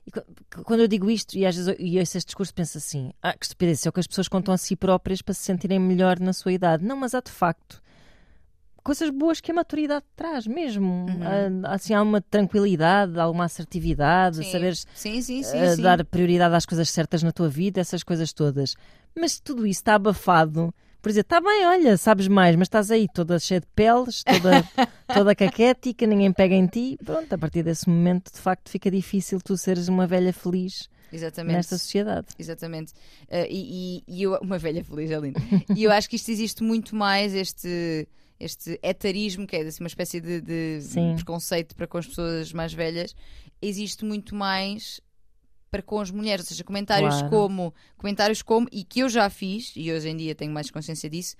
[0.06, 2.78] e qu- quando eu digo isto, e às vezes eu- e ouço este discurso, penso
[2.78, 5.40] assim: ah, que estupidez, é o que as pessoas contam a si próprias para se
[5.42, 6.84] sentirem melhor na sua idade.
[6.84, 7.80] Não, mas há de facto
[8.82, 11.06] coisas boas que a maturidade traz mesmo.
[11.08, 11.62] Uhum.
[11.64, 14.50] Há, assim, há uma tranquilidade, há uma assertividade, Sim.
[14.50, 15.56] saberes Sim, sim, sim.
[15.58, 15.82] a sim.
[15.82, 18.74] dar prioridade às coisas certas na tua vida, essas coisas todas.
[19.16, 20.74] Mas tudo isso está abafado.
[21.02, 24.62] Por dizer, está bem, olha, sabes mais, mas estás aí toda cheia de peles, toda,
[25.12, 26.96] toda caquética, ninguém pega em ti.
[27.04, 31.56] Pronto, a partir desse momento, de facto, fica difícil tu seres uma velha feliz Exatamente.
[31.56, 32.28] nesta sociedade.
[32.38, 32.92] Exatamente.
[33.28, 35.40] Uh, e, e- e eu, uma velha feliz, é lindo.
[35.76, 38.06] e eu acho que isto existe muito mais, este,
[38.38, 40.78] este etarismo, que é assim, uma espécie de, de
[41.16, 43.12] preconceito para com as pessoas mais velhas,
[43.60, 45.00] existe muito mais
[45.72, 47.30] para com as mulheres, ou seja, comentários Claro.
[47.30, 51.08] como, comentários como, e que eu já fiz, e hoje em dia tenho mais consciência
[51.08, 51.35] disso,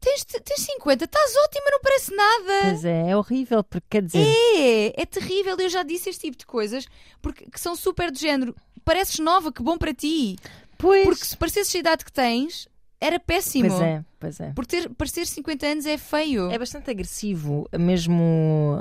[0.00, 2.60] tens, tens 50, estás ótima, não parece nada.
[2.62, 4.24] Pois é, é horrível, porque quer dizer,
[4.56, 5.56] É, é terrível.
[5.58, 6.86] Eu já disse este tipo de coisas
[7.20, 8.54] porque que são super do género.
[8.84, 10.36] Pareces nova, que bom para ti.
[10.78, 12.68] pois, Porque se parecesses a idade que tens,
[13.00, 13.68] era péssimo.
[13.68, 14.52] pois é, pois é.
[14.52, 16.50] Porque ter, parecer 50 anos é feio.
[16.50, 18.80] É bastante agressivo, mesmo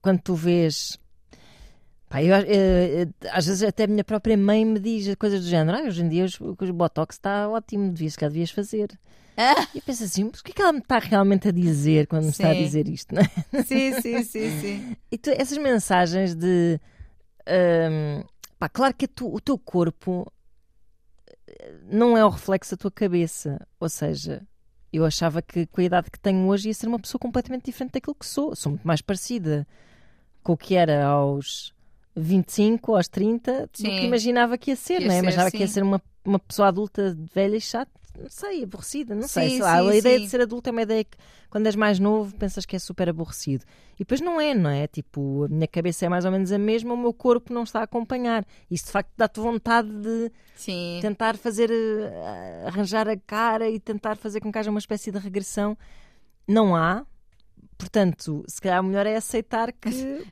[0.00, 0.98] quando tu vês.
[2.10, 5.46] Pá, eu, eh, eh, às vezes até a minha própria mãe me diz coisas do
[5.48, 5.78] género.
[5.78, 8.98] Ah, hoje em dia os- o botox está ótimo, devias, calhar devias fazer.
[9.72, 12.08] E eu penso assim, mas o que é que ela me está realmente a dizer
[12.08, 12.62] quando me está a Sim.
[12.64, 13.14] dizer isto?
[13.14, 13.62] Não é?
[13.62, 14.96] Sim, sim, sim, sim.
[15.10, 16.80] E tu- essas mensagens de.
[17.48, 18.24] hum,
[18.58, 20.30] pá, claro que tu- o teu corpo
[21.46, 23.64] eh, não é o reflexo da tua cabeça.
[23.78, 24.42] Ou seja,
[24.92, 27.92] eu achava que com a idade que tenho hoje ia ser uma pessoa completamente diferente
[27.92, 28.54] daquilo que sou.
[28.56, 29.64] Sou muito mais parecida
[30.42, 31.72] com o que era aos
[32.16, 33.84] 25, aos 30, do Sim.
[33.84, 35.16] que imaginava que ia ser, Que ia não é?
[35.18, 35.72] ser, Imaginava que ia sim.
[35.74, 37.90] ser uma, uma pessoa adulta, velha e chata.
[38.18, 39.44] Não sei, aborrecida, não sei.
[39.50, 40.24] Sim, sei lá, sim, a ideia sim.
[40.24, 41.16] de ser adulto é uma ideia que
[41.48, 43.64] quando és mais novo pensas que é super aborrecido.
[43.94, 44.86] E depois não é, não é?
[44.86, 47.80] Tipo, a minha cabeça é mais ou menos a mesma, o meu corpo não está
[47.80, 48.44] a acompanhar.
[48.70, 50.98] Isso de facto dá-te vontade de Sim.
[51.00, 55.18] tentar fazer, eh, arranjar a cara e tentar fazer com que haja uma espécie de
[55.18, 55.78] regressão.
[56.46, 57.06] Não há.
[57.80, 59.88] Portanto, se calhar o melhor é aceitar que.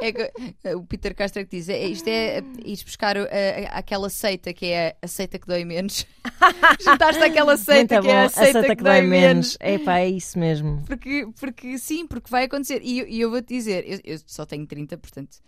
[0.00, 0.32] É que,
[0.64, 4.52] eh, o Peter Castro é que diz: é, isto é ir buscar eh, aquela seita
[4.52, 6.06] que é a seita que dói menos.
[6.84, 9.56] Juntar-se àquela seita Muito que é bom, a seita, que, dói menos.
[9.60, 10.82] É pá, é isso mesmo.
[10.86, 12.80] Porque, porque sim, porque vai acontecer.
[12.82, 15.38] E, eu- e eu vou-te dizer: eu, eu só tenho 30, portanto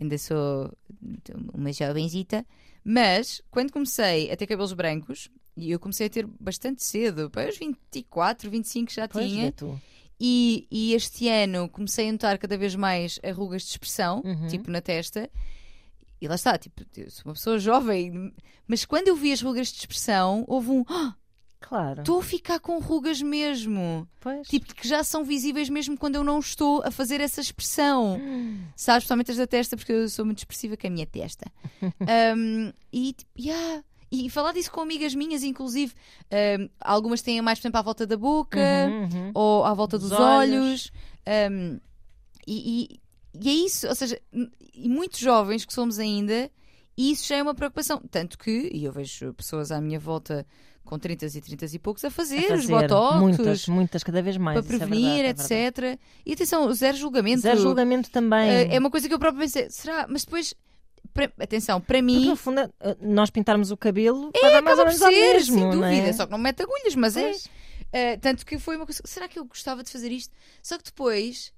[0.00, 0.72] ainda sou
[1.52, 2.46] uma jovenzita.
[2.84, 7.50] Mas quando comecei a ter cabelos brancos, e eu comecei a ter bastante cedo, para
[7.50, 9.48] os 24, 25 já Pois, tinha.
[9.48, 9.78] é tu.
[10.20, 14.46] E, e este ano comecei a notar cada vez mais arrugas de expressão, Uhum.
[14.48, 15.30] tipo na testa.
[16.20, 18.32] E lá está, tipo, eu sou uma pessoa jovem,
[18.66, 20.84] mas quando eu vi as rugas de expressão, houve um.
[20.88, 21.14] "Ah,
[21.60, 22.00] Claro.
[22.02, 24.08] Estou a ficar com rugas mesmo.
[24.20, 24.46] Pois.
[24.46, 28.16] Tipo, que já são visíveis mesmo quando eu não estou a fazer essa expressão.
[28.76, 31.50] Sabes, principalmente as da testa, porque eu sou muito expressiva com a minha testa.
[32.36, 33.82] Um, e, tipo, yeah.
[34.10, 35.92] E falar disso com amigas minhas, inclusive,
[36.60, 39.30] um, algumas têm mais, por exemplo, à volta da boca Uhum, uhum.
[39.34, 40.54] ou à volta Dos dos, olhos.
[40.54, 40.92] olhos.
[41.52, 41.78] um,
[42.46, 43.00] e, e-
[43.40, 44.18] e é isso, ou seja,
[44.74, 46.50] e muitos jovens que somos ainda,
[46.96, 48.00] e isso já é uma preocupação.
[48.10, 50.46] Tanto que, e eu vejo pessoas à minha volta
[50.84, 53.20] com 30 e 30 e poucos a fazer, A os fazer botox.
[53.20, 54.64] muitas, muitas, cada vez mais.
[54.64, 55.54] Para é prevenir, é verdade.
[55.54, 56.00] etc.
[56.24, 57.42] E atenção, zero julgamento.
[57.42, 58.48] Zero julgamento também.
[58.50, 60.06] Eh, É uma coisa que eu próprio pensei, será?
[60.08, 60.54] Mas depois,
[61.12, 64.78] pra- atenção, para Porque, mim, no fundo, eh, nós pintarmos o cabelo vai dar mais
[64.78, 66.08] ou menos ao ser, mesmo, sem não dúvida.
[66.08, 66.12] é?
[66.12, 67.46] Só que não mete agulhas, mas Pois.
[67.92, 68.12] é.
[68.12, 69.00] Eh, tanto que foi uma coisa.
[69.04, 70.34] Será que eu gostava de fazer isto?
[70.62, 71.52] Só que depois,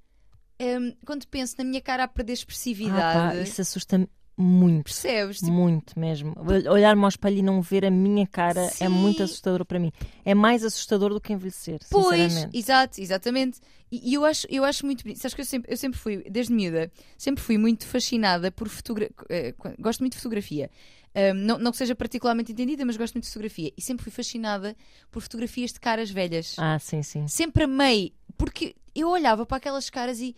[0.58, 4.08] ehm, quando penso na minha cara a perder Ah, expressividade, pá, isso assusta-me
[4.42, 4.84] muito.
[4.84, 5.38] percebes?
[5.38, 6.34] Tipo, Muito mesmo.
[6.70, 8.88] Olhar-me ao espelho e não ver a minha cara é Sim.
[8.88, 9.92] muito assustador para mim.
[10.24, 13.60] É mais assustador do que envelhecer, Pois, exato, exatamente.
[13.90, 15.18] E, e eu, acho, eu acho muito bonito.
[15.18, 19.14] Sabes que eu sempre, eu sempre fui, desde miúda, sempre fui muito fascinada por fotografia.
[19.78, 20.70] gosto muito de fotografia.
[21.14, 23.72] Ahm, não, não que seja particularmente entendida, mas gosto muito de fotografia.
[23.76, 24.76] E sempre fui fascinada
[25.10, 26.54] por fotografias de caras velhas.
[26.58, 27.26] Ah, sim, sim.
[27.26, 30.36] Sempre amei, porque eu olhava para aquelas caras e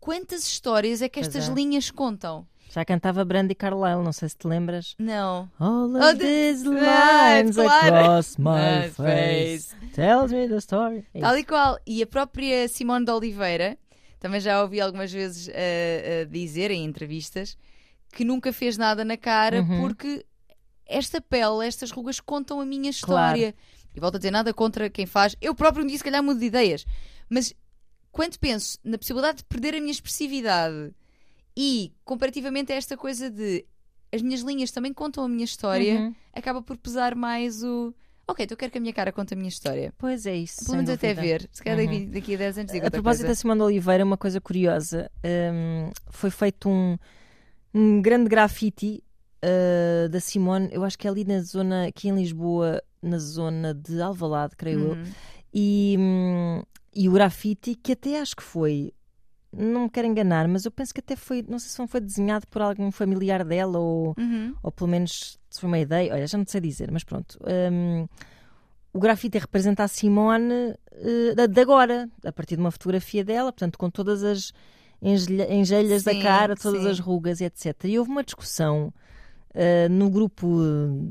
[0.00, 1.52] quantas histórias é que estas é.
[1.52, 2.46] linhas contam?
[2.70, 4.94] Já cantava Brandy Carlyle, não sei se te lembras.
[4.98, 5.50] Não.
[5.58, 7.94] All of Oh, the- these Ah, lines claro.
[7.96, 11.06] across my face tells me the story.
[11.14, 11.78] É Tal e qual.
[11.86, 13.78] E a própria Simone de Oliveira,
[14.20, 17.56] também já ouvi algumas vezes eh, eh, dizer em entrevistas,
[18.12, 19.80] que nunca fez nada na cara Uhum.
[19.80, 20.24] porque
[20.86, 23.54] esta pele, estas rugas contam a minha história.
[23.94, 25.34] E volto a dizer nada contra quem faz.
[25.40, 26.84] Eu próprio um dia se calhar mudo de ideias.
[27.30, 27.54] Mas
[28.12, 30.92] quando penso na possibilidade de perder a minha expressividade
[31.60, 33.64] e comparativamente a esta coisa de
[34.12, 36.14] as minhas linhas também contam a minha história, Uhum.
[36.32, 37.92] acaba por pesar mais o.
[38.28, 39.92] Ok, então eu quero que a minha cara conte a minha história.
[39.98, 40.64] Pois é isso.
[40.64, 41.48] Pelo menos até ver.
[41.50, 42.10] Se calhar Uhum.
[42.10, 43.32] daqui, a 10 anos digo A propósito coisa.
[43.32, 45.10] da Simone Oliveira, uma coisa curiosa.
[45.24, 46.96] hum, foi feito um,
[47.74, 49.02] um grande grafite
[49.44, 53.72] uh, da Simone, eu acho que é ali na zona, aqui em Lisboa, na zona
[53.74, 54.90] de Alvalade, creio eu.
[54.92, 55.04] Uhum.
[55.54, 56.62] E, hum,
[56.94, 58.92] e o grafite, que até acho que foi,
[59.52, 62.00] não me quero enganar, mas eu penso que até foi, não sei se não foi
[62.00, 64.54] desenhado por algum familiar dela ou, Uhum.
[64.62, 67.38] ou pelo menos se foi uma ideia, olha, já não sei dizer, mas pronto.
[67.72, 68.06] Hum,
[68.92, 70.74] o grafite representa a Simone
[71.34, 74.52] da- de agora, a partir de uma fotografia dela, portanto, com todas as
[75.00, 76.90] engelha- engelhas da cara, todas sim.
[76.90, 77.84] as rugas, etc.
[77.84, 78.92] E houve uma discussão
[79.54, 80.46] eh, no grupo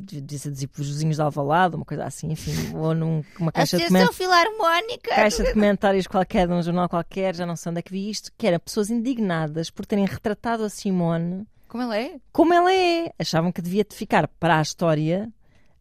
[0.03, 3.87] de, de, de, de vizinhos de Alvalade, uma coisa assim, enfim, ou numa caixa de
[3.87, 5.15] comentários Filarmónica!
[5.15, 8.09] caixa de comentários qualquer de um jornal qualquer, já não sei onde é que vi
[8.09, 12.15] isto, que era pessoas indignadas por terem retratado a Simone Como ela é?
[12.31, 13.11] como ela é.
[13.19, 15.31] Achavam que devia de ficar para a história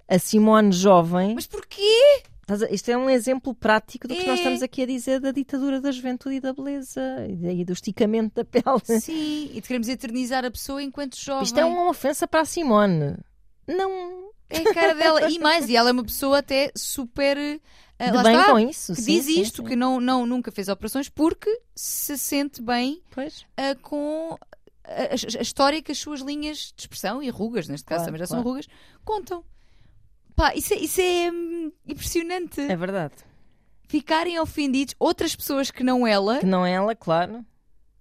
[0.09, 1.35] a Simone jovem.
[1.35, 2.23] Mas porquê?
[2.71, 4.27] Isto é um exemplo prático do que É.
[4.27, 8.35] nós estamos aqui a dizer da ditadura da juventude e da beleza e do esticamento
[8.37, 8.81] da pele.
[9.01, 11.43] Sim, e de queremos eternizar a pessoa enquanto jovem.
[11.45, 13.17] Isto é uma ofensa para a Simone.
[13.67, 14.31] Não.
[14.49, 15.29] É a cara dela.
[15.29, 17.37] E mais, e ela é uma pessoa até super.
[17.37, 17.59] eh,
[17.99, 18.95] de bem está, com isso.
[18.95, 19.69] que sim, diz sim, isto, sim.
[19.69, 23.45] que não, não, nunca fez operações porque se sente bem Pois.
[23.57, 24.37] ah, com
[24.85, 28.07] a, a- a história que as suas linhas de expressão e rugas, neste caso Claro,
[28.13, 28.43] também já claro.
[28.45, 28.69] são rugas,
[29.05, 29.43] contam.
[30.37, 32.61] Pá, isso é, isso é hum, impressionante.
[32.61, 33.15] É verdade.
[33.89, 36.39] Ficarem ofendidos outras pessoas que não ela.
[36.41, 37.45] Que não é ela, claro.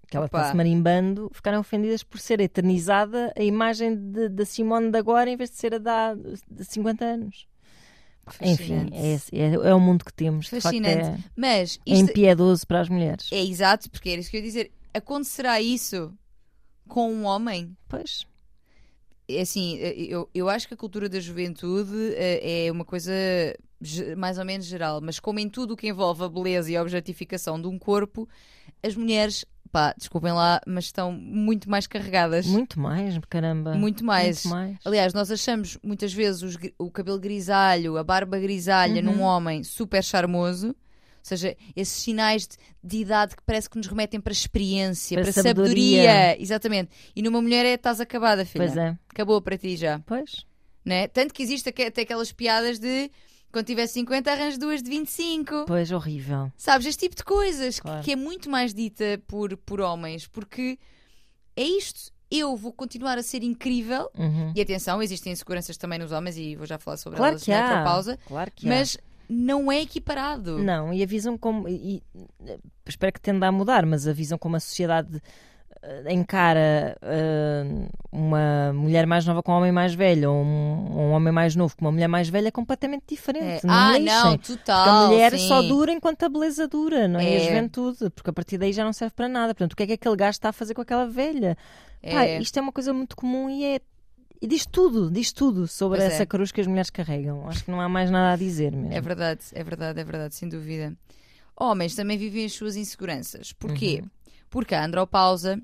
[0.07, 0.39] Que ela Opa.
[0.39, 5.35] está-se marimbando, ficaram ofendidas por ser eternizada a imagem de- da Simone de agora em
[5.37, 7.47] vez de ser a da, de 50 anos.
[8.41, 8.95] Enfim, Fascinante.
[8.97, 10.45] é, esse- é, é o mundo que temos.
[10.45, 11.23] De facto, é, Fascinante.
[11.35, 13.29] Mas é isto impiedoso para as mulheres.
[13.31, 14.71] é exato, porque era isso que eu ia dizer.
[14.93, 16.11] Acontecerá isso
[16.87, 17.75] com um homem?
[17.87, 18.25] Pois.
[19.27, 23.11] É assim, eu, eu acho que a cultura da juventude eh, é uma coisa
[24.17, 26.81] mais ou menos geral, mas como em tudo o que envolve a beleza e a
[26.81, 28.27] objetificação de um corpo,
[28.83, 32.45] as mulheres, pá, desculpem lá, mas estão muito mais carregadas.
[32.47, 33.73] Muito mais, caramba.
[33.75, 34.43] Muito mais.
[34.45, 34.77] Muito mais.
[34.85, 39.17] Aliás, nós achamos muitas vezes os o cabelo grisalho, a barba grisalha Uhum.
[39.17, 40.75] num homem super charmoso.
[41.25, 45.23] Ou seja, esses sinais de, de idade que parece que nos remetem para experiência, Para
[45.23, 46.03] para, sabedoria.
[46.03, 46.41] sabedoria.
[46.41, 46.91] Exatamente.
[47.15, 48.65] E numa mulher é estás acabada, filha.
[48.65, 48.95] Pois é.
[49.09, 49.99] Acabou para ti já.
[50.05, 50.45] Pois.
[50.85, 51.07] Né?
[51.07, 53.09] Tanto que existe até aquelas piadas de
[53.51, 55.65] quando tiver 50 arranjas duas de 25.
[55.65, 56.51] Pois, horrível.
[56.55, 58.03] Sabes, este tipo de coisas que- Claro.
[58.03, 60.77] que é muito mais dita por, por homens, porque
[61.55, 62.13] é isto.
[62.29, 64.09] Eu vou continuar a ser incrível.
[64.17, 64.51] Uhum.
[64.55, 67.51] E atenção, existem inseguranças também nos homens e vou já falar sobre Claro elas que
[67.51, 67.83] noutra há.
[67.83, 68.19] pausa.
[68.27, 68.69] Claro que há.
[69.29, 70.57] Não é equiparado.
[70.59, 71.67] Não, e a visão como.
[71.67, 72.01] E,
[72.85, 75.21] espero que tenda a mudar, mas a visão como a sociedade
[75.81, 77.63] eh, encara eh,
[78.11, 81.75] uma mulher mais nova com um homem mais velho, ou um, um homem mais novo
[81.75, 83.09] com uma mulher mais velha é completamente É.
[83.09, 83.65] diferente.
[83.65, 84.05] Não Ah, lixem.
[84.23, 84.88] não, Porque total.
[84.89, 85.47] a mulher sim.
[85.47, 87.23] só dura enquanto a beleza dura, não é?
[87.23, 87.39] E a É.
[87.39, 89.53] juventude, porque a partir daí já não serve para nada.
[89.53, 91.57] Portanto, o que é que aquele gajo está a fazer com aquela velha?
[92.03, 92.39] Pá, É.
[92.39, 93.79] isto é uma coisa muito comum e é.
[94.41, 96.15] E diz tudo, diz tudo sobre Pois é.
[96.15, 97.47] essa cruz que as mulheres carregam.
[97.47, 98.93] Acho que não há mais nada a dizer mesmo.
[98.93, 100.95] É verdade, é verdade, é verdade, sem dúvida.
[101.55, 103.53] Homens também vivem as suas inseguranças.
[103.53, 104.01] Porquê?
[104.03, 104.09] Uhum.
[104.49, 105.59] Porque a andropausa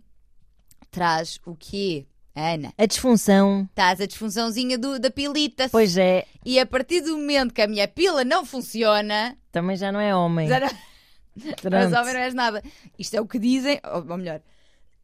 [0.89, 2.05] traz o quê?
[2.34, 5.67] Ana, A disfunção, estás a disfunçãozinha do- da pilita.
[5.69, 9.91] pois é, E a partir do momento que a minha pila não funciona, também já
[9.91, 10.47] não é homem.
[10.47, 10.69] já não-
[11.69, 12.63] mas homem não és nada.
[12.97, 14.41] Isto é o que dizem, ou melhor,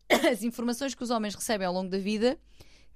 [0.32, 2.38] as informações que os homens recebem ao longo da vida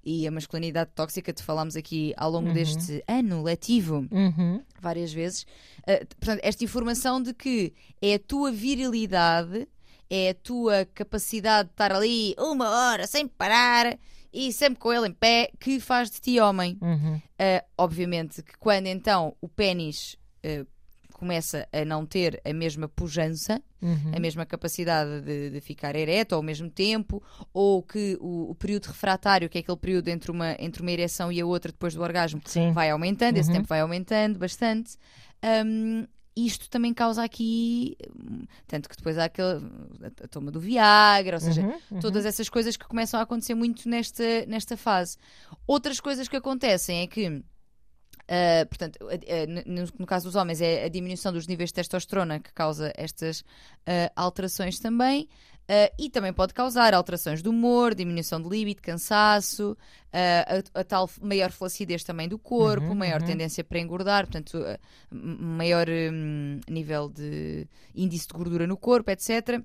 [0.03, 2.53] e a masculinidade tóxica, te falámos aqui ao longo Uhum.
[2.53, 4.07] deste ano letivo.
[4.11, 4.61] Uhum.
[4.81, 5.43] várias vezes.
[5.81, 9.67] Uh, portanto, esta informação de que é a tua virilidade,
[10.09, 13.97] é a tua capacidade de estar ali uma hora sem parar
[14.33, 16.77] e sempre com ele em pé que faz de ti homem.
[16.81, 17.15] Uhum.
[17.17, 20.65] Uh, obviamente que quando então o pênis uh,
[21.11, 24.11] começa a não ter a mesma pujança, Uhum.
[24.15, 27.21] a mesma capacidade de, de ficar ereto ao mesmo tempo,
[27.51, 31.31] ou que o, o período refratário, que é aquele período entre uma, entre uma ereção
[31.31, 32.71] e a outra depois do orgasmo, Sim.
[32.73, 33.55] vai aumentando, esse Uhum.
[33.55, 34.97] tempo vai aumentando bastante.
[35.65, 37.97] Hum, isto também causa aqui,
[38.67, 39.65] tanto que depois há aquele,
[40.03, 41.99] a, a toma do Viagra, ou seja, Uhum, uhum.
[41.99, 45.17] todas essas coisas que começam a acontecer muito nesta, nesta fase.
[45.67, 47.43] Outras coisas que acontecem é que,
[48.31, 51.75] ah, portanto, a- a- no, no caso dos homens, é a diminuição dos níveis de
[51.75, 53.43] testosterona que causa estas
[53.85, 55.27] ah, alterações também.
[55.69, 59.77] ah, e também pode causar alterações do humor, diminuição de libido, cansaço,
[60.13, 63.27] ah, a, a tal maior flacidez também do corpo, Uhum, maior uhum.
[63.27, 64.57] tendência para engordar, portanto,
[65.11, 69.63] m- maior hum, nível de índice de gordura no corpo, etc.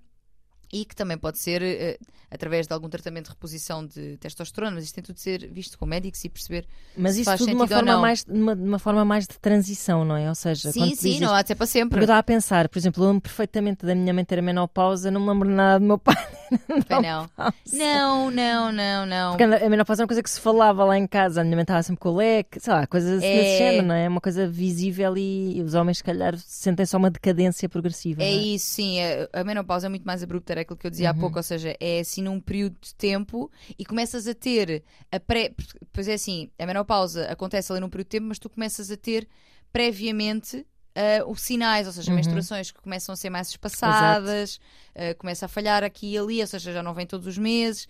[0.72, 1.98] E que também pode ser eh,
[2.30, 5.78] através de algum tratamento de reposição de testosterona, mas isto tem tudo de ser visto
[5.78, 6.66] com médicos e perceber.
[6.96, 8.00] Mas se isso faz tudo de uma sentido ou forma, não.
[8.00, 10.28] mais, de uma, uma forma mais de transição, não é?
[10.28, 11.90] Ou seja, sim, sim, dizes- não há de ser para sempre.
[11.90, 14.42] Porque eu estava a pensar, por exemplo, eu lembro perfeitamente da minha mãe ter a
[14.42, 16.16] menopausa, não me lembro nada do meu pai.
[17.02, 17.28] Não.
[17.72, 19.30] não, não, não, não.
[19.36, 21.62] Porque a menopausa é uma coisa que se falava lá em casa, a minha mãe
[21.62, 23.34] estava sempre com o leque, sei lá, coisas É.
[23.36, 24.04] desse género, não é?
[24.04, 28.22] É uma coisa visível e os homens, se calhar, sentem só uma decadência progressiva.
[28.22, 28.30] É é?
[28.32, 28.98] isso, sim.
[29.02, 31.16] A, a menopausa é muito mais abrupta, era aquilo que eu dizia Uhum.
[31.16, 35.18] há pouco, ou seja, é assim num período de tempo e começas a ter a
[35.20, 35.52] pré.
[35.92, 38.96] Pois é assim, a menopausa acontece ali num período de tempo, mas tu começas a
[38.96, 39.28] ter
[39.72, 40.66] previamente.
[40.98, 42.16] ah, os sinais, ou seja, Uhum.
[42.16, 44.58] menstruações que começam a ser mais espaçadas,
[44.94, 47.86] ah, começa a falhar aqui e ali, ou seja, já não vem todos os meses.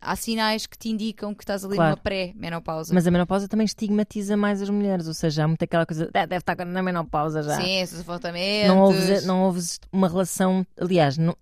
[0.00, 1.90] Há sinais que te indicam que estás ali Claro.
[1.90, 2.94] numa pré-menopausa.
[2.94, 6.26] Mas a menopausa também estigmatiza mais as mulheres, ou seja, há muito aquela coisa, "Ah,
[6.26, 7.56] deve estar na menopausa já.
[7.56, 8.68] Sim, esses apontamentos.
[8.68, 9.52] não, ouves, não
[9.92, 10.64] uma relação.
[10.80, 11.36] Aliás, não-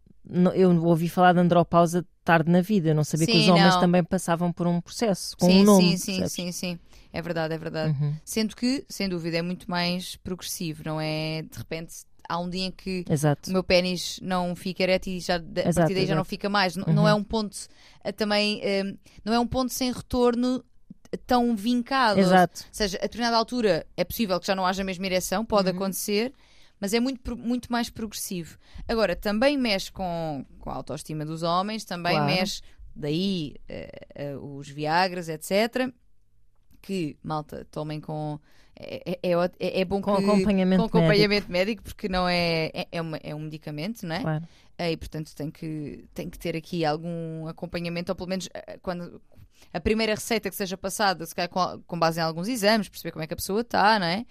[0.54, 3.74] eu ouvi falar de andropausa tarde na vida, eu não sabia que Sim, os homens
[3.74, 3.80] não.
[3.80, 5.90] também passavam por um processo com sim, um nome.
[5.90, 6.32] sim, sim, percebes?
[6.32, 6.78] sim, sim.
[7.12, 7.96] É verdade, é verdade.
[8.00, 11.42] Uhum, Sendo que, sem dúvida, é muito mais progressivo, não é?
[11.42, 11.94] De repente
[12.28, 13.50] há um dia em que Exato.
[13.50, 16.16] o meu pênis não fica ereto e já, a Exato, partir daí já exato.
[16.16, 16.76] não fica mais.
[16.76, 16.92] Uhum.
[16.92, 17.56] Não é um ponto
[18.02, 20.64] eh, também, eh, não é um ponto sem retorno
[21.26, 22.18] tão vincado.
[22.18, 22.62] Exato.
[22.62, 25.70] Ou seja, a determinada altura é possível que já não haja a mesma ereção, pode
[25.70, 25.76] Uhum.
[25.76, 26.32] acontecer,
[26.80, 28.58] mas é muito, muito mais progressivo.
[28.88, 32.32] Agora, também mexe com, com a autoestima dos homens, também Claro.
[32.32, 32.62] mexe,
[32.94, 35.90] daí eh, eh, os Viagras, etc.
[36.82, 38.38] Que, malta, tomem com
[38.78, 41.82] é, é, é, é bom Com que, acompanhamento com acompanhamento médico.
[41.84, 44.20] porque não é, é, é, uma- é um medicamento, não é?
[44.20, 44.48] Claro.
[44.76, 48.48] Eh, E portanto tem que, tem que ter aqui algum acompanhamento, ou pelo menos
[48.82, 49.22] quando
[49.72, 53.12] a primeira receita que seja passada, se calhar com, com base em alguns exames, perceber
[53.12, 54.26] como é que a pessoa está, não é?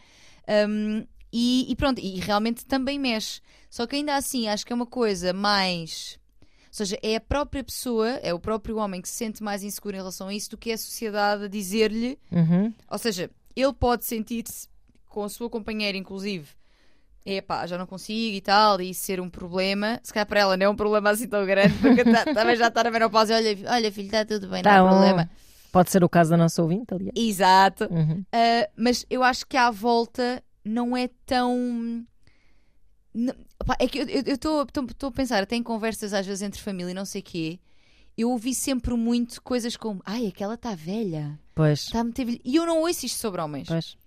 [0.67, 3.41] Um, e, e pronto, e realmente também mexe.
[3.69, 6.19] Só que ainda assim acho que é uma coisa mais.
[6.67, 9.95] Ou seja, é a própria pessoa, é o próprio homem que se sente mais inseguro
[9.95, 12.71] em relação a isso do que a sociedade a dizer-lhe Uhum.
[12.89, 14.67] ou seja, ele pode sentir-se
[15.07, 16.47] com a sua companheira, inclusive,
[17.25, 19.99] epá, já não consigo e tal, e isso ser um problema.
[20.03, 22.67] Se calhar para ela não é um problema assim tão grande, porque tá- também já
[22.67, 23.39] está na menopausa.
[23.39, 24.95] e Olha, olha filho, está tudo bem, Tá não há bom.
[24.97, 25.29] problema.
[25.71, 27.13] Pode ser o caso da nossa ouvinte, aliás.
[27.15, 27.87] Exato.
[27.91, 28.23] Uhum.
[28.33, 32.05] Uh, mas eu acho que à volta não é tão.
[33.79, 37.05] É que eu estou a pensar, até em conversas às vezes entre família e não
[37.05, 37.59] sei o quê.
[38.17, 42.39] Eu ouvi sempre muito coisas como ai, aquela está velha, Pois, está a meter velha.
[42.43, 43.67] E eu não ouço isto sobre homens.
[43.67, 43.97] pois.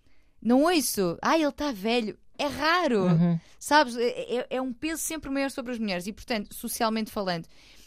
[0.43, 1.19] Não ouço.
[1.23, 2.17] Ai, ele está velho.
[2.39, 3.05] É raro.
[3.07, 3.41] Uhum.
[3.59, 3.97] Sabes?
[3.97, 6.07] É, é- é um peso sempre maior sobre as mulheres.
[6.07, 7.47] E, portanto, socialmente falando.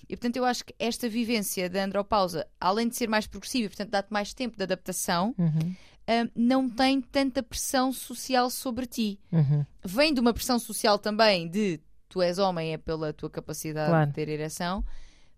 [0.10, 3.70] E, portanto, eu acho que esta vivência da andropausa, além de ser mais progressiva e,
[3.70, 5.76] portanto, dar-te mais tempo de adaptação, Uhum.
[6.10, 9.20] Hum, não tem tanta pressão social sobre ti.
[9.32, 9.66] Uhum.
[9.86, 14.08] Vem de uma pressão social também de tu és homem, é pela tua capacidade Claro.
[14.08, 14.84] de ter ereção,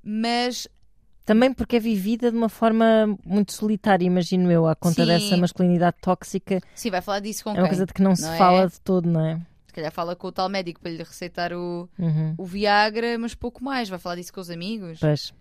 [0.04, 0.68] mas
[1.26, 5.08] Também porque é vivida de uma forma muito solitária, imagino eu, à conta Sim.
[5.08, 6.60] dessa masculinidade tóxica.
[6.74, 7.62] sim, vai falar disso com é quem?
[7.64, 8.38] uma coisa de que não se Não é?
[8.38, 9.40] fala de todo, não é?
[9.68, 12.34] Se calhar fala com o tal médico para lhe receitar o, Uhum.
[12.38, 13.88] o Viagra, mas pouco mais.
[13.88, 15.00] Vai falar disso com os amigos.
[15.00, 15.34] Pois.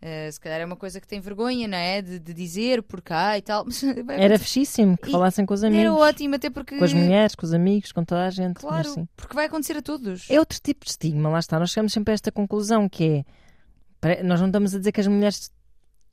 [0.00, 2.00] Uh, se calhar é uma coisa que tem vergonha, não é?
[2.00, 3.64] De, de dizer por cá e tal.
[3.66, 4.38] Mas vai Era acontecer.
[4.38, 6.78] fixíssimo que E- falassem com os Era amigos, ótimo, até porque.
[6.78, 8.60] com as mulheres, com os amigos, com toda a gente.
[8.60, 9.08] Claro, sim.
[9.16, 10.30] porque vai acontecer a todos.
[10.30, 11.58] É outro tipo de estigma, lá está.
[11.58, 13.24] Nós chegamos sempre a esta conclusão que
[14.02, 14.22] é.
[14.22, 15.50] Nós não estamos a dizer que as mulheres.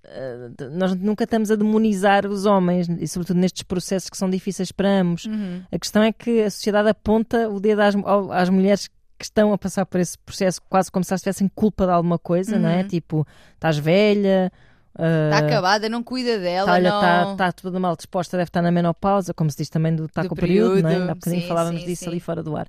[0.03, 4.71] eh, Nós nunca estamos a demonizar os homens, e sobretudo nestes processos que são difíceis
[4.71, 5.25] para ambos.
[5.25, 5.61] Uhum.
[5.71, 7.93] A questão é que a sociedade aponta o dedo às,
[8.31, 11.85] às mulheres que estão a passar por esse processo quase como se elas tivessem culpa
[11.85, 12.81] de alguma coisa, não é?
[12.81, 12.87] Uhum.
[12.87, 14.51] Tipo, estás velha,
[14.95, 17.31] Está uh, acabada, não cuida dela, olha, não.
[17.33, 20.21] está tá toda mal disposta, deve estar na menopausa, como se diz também do está
[20.21, 20.93] Do com o período, não é?
[20.93, 22.09] período, Há bocadinho sim, falávamos sim, disso sim.
[22.09, 22.65] ali fora do ar.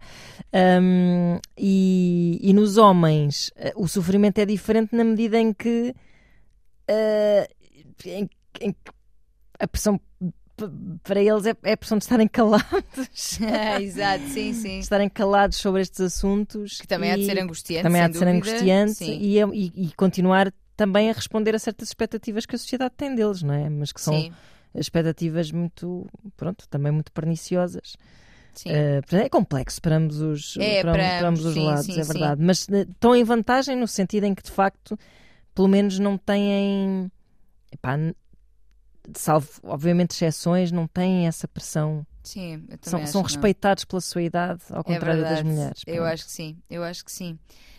[0.52, 5.94] Um, e, e nos homens, eh, o sofrimento é diferente na medida em que,
[6.88, 7.48] eh,
[8.06, 8.28] em,
[8.60, 8.90] em que
[9.60, 10.00] a pressão
[11.02, 13.38] para eles é, é a pressão de estarem calados.
[13.80, 14.78] Exato, sim, sim.
[14.78, 17.82] estarem calados sobre estes assuntos Que também há de e- ser angustiante.
[17.82, 18.36] também há de ser dúvida.
[18.38, 22.94] angustiante e, é- e- e continuar também a responder a certas expectativas que a sociedade
[22.96, 23.68] tem deles, não é?
[23.68, 24.32] Mas que são Sim,
[24.74, 27.96] expectativas muito, pronto, também muito perniciosas.
[28.54, 32.00] portanto, é complexo para ambos os, É, para, para para ambos os sim, lados, sim,
[32.00, 32.42] é verdade.
[32.42, 34.98] Mas eh, estão em vantagem no sentido em que, de facto,
[35.54, 37.10] pelo menos não têm,
[37.72, 37.96] epá,
[39.14, 42.06] salvo, obviamente, exceções, não têm essa pressão.
[42.22, 43.50] Sim, eu também São, são que não.
[43.50, 45.48] respeitados pela sua idade, ao É contrário das verdade.
[45.48, 45.86] mulheres.
[45.86, 47.38] Eu acho que sim, eu acho que sim.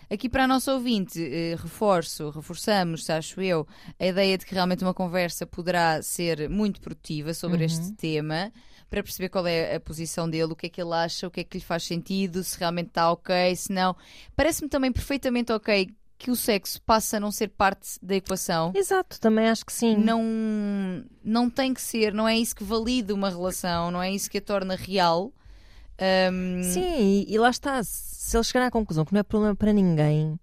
[0.09, 3.67] Aqui para a nossa ouvinte, eh, reforço, reforçamos, acho eu,
[3.99, 7.65] a ideia de que realmente uma conversa poderá ser muito produtiva sobre Uhum.
[7.65, 8.51] este tema,
[8.89, 11.41] para perceber qual é a posição dele, o que é que ele acha, o que
[11.41, 13.95] é que lhe faz sentido, se realmente está ok, se não.
[14.35, 18.71] Parece-me também perfeitamente ok que o sexo passa a não ser parte da equação.
[18.75, 19.95] Exato, também acho que sim.
[19.95, 20.23] Não,
[21.23, 24.39] não tem que ser, não é isso que valida uma relação, não é isso que
[24.39, 25.31] a torna real.
[25.99, 27.83] Ahm, Sim, e, lá está.
[27.83, 30.39] Se eles chegarem à conclusão que não é problema para ninguém,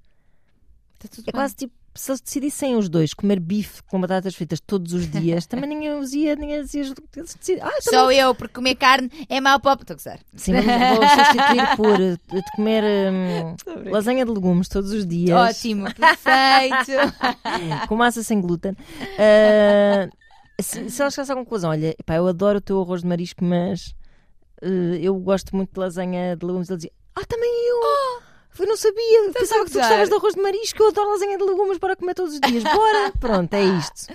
[0.99, 1.35] tá tudo é bem.
[1.35, 1.75] quase tipo.
[1.97, 5.97] Se eles decidissem os dois comer bife com batatas fritas todos os dias, também ninguém
[5.99, 6.83] os ia, ninguém os ia.
[6.83, 9.81] Eles decidem, ah, também, Só eu, porque comer carne é mau para o...
[9.81, 10.19] Estou a gozar.
[10.35, 13.57] sim, vamos, vou substituir por eh, de comer hum,
[13.93, 16.93] lasanha de legumes todos os dias, Ótimo, perfeito.
[17.89, 18.77] com massa sem glúten.
[19.19, 20.09] Ah,
[20.61, 23.45] se, se eles chegassem à conclusão, olha, epá, eu adoro o teu arroz de marisco,
[23.45, 23.95] mas
[24.63, 28.24] eh, eu gosto muito de lasanha de legumes, ele dizia, ah, também eu!
[28.59, 31.45] Eu não sabia, pensava que tu gostavas de arroz de marisco, eu adoro lasanha de
[31.45, 32.63] legumes para comer todos os dias.
[32.63, 33.13] Bora!
[33.19, 34.13] Pronto, é isto.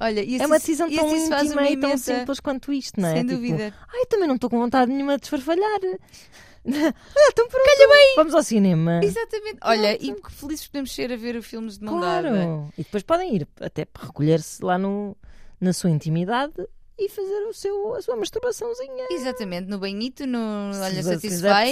[0.00, 3.14] Olha, e É uma decisão tão íntima e tão imensa- simples quanto isto, não é?
[3.14, 3.74] Sem Tipo, dúvida.
[3.92, 5.80] Ai, também não estou com vontade nenhuma de esfarfalhar.
[5.84, 7.64] ah, então pronto.
[7.64, 8.14] Calha bem.
[8.16, 9.00] Vamos ao cinema.
[9.02, 9.58] Exatamente.
[9.62, 12.28] Olha, e que felizes podemos ser a ver filmes de mão dada.
[12.28, 12.68] Claro.
[12.78, 15.16] E depois podem ir até para recolher-se lá no,
[15.60, 16.52] na sua intimidade
[16.98, 19.06] e fazer o seu, a sua masturbaçãozinha.
[19.10, 21.02] Exatamente, no banhito, no Olha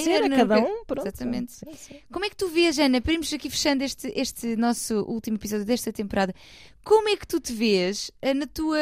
[0.05, 1.07] ser, a no- cada um, pronto.
[1.07, 1.53] Exatamente.
[1.53, 2.01] Sim, sim.
[2.13, 3.01] Como é que tu vês, Ana?
[3.01, 6.33] Primos aqui fechando este, este nosso último episódio desta temporada.
[6.85, 8.79] Como é que tu te vês eh, na tua,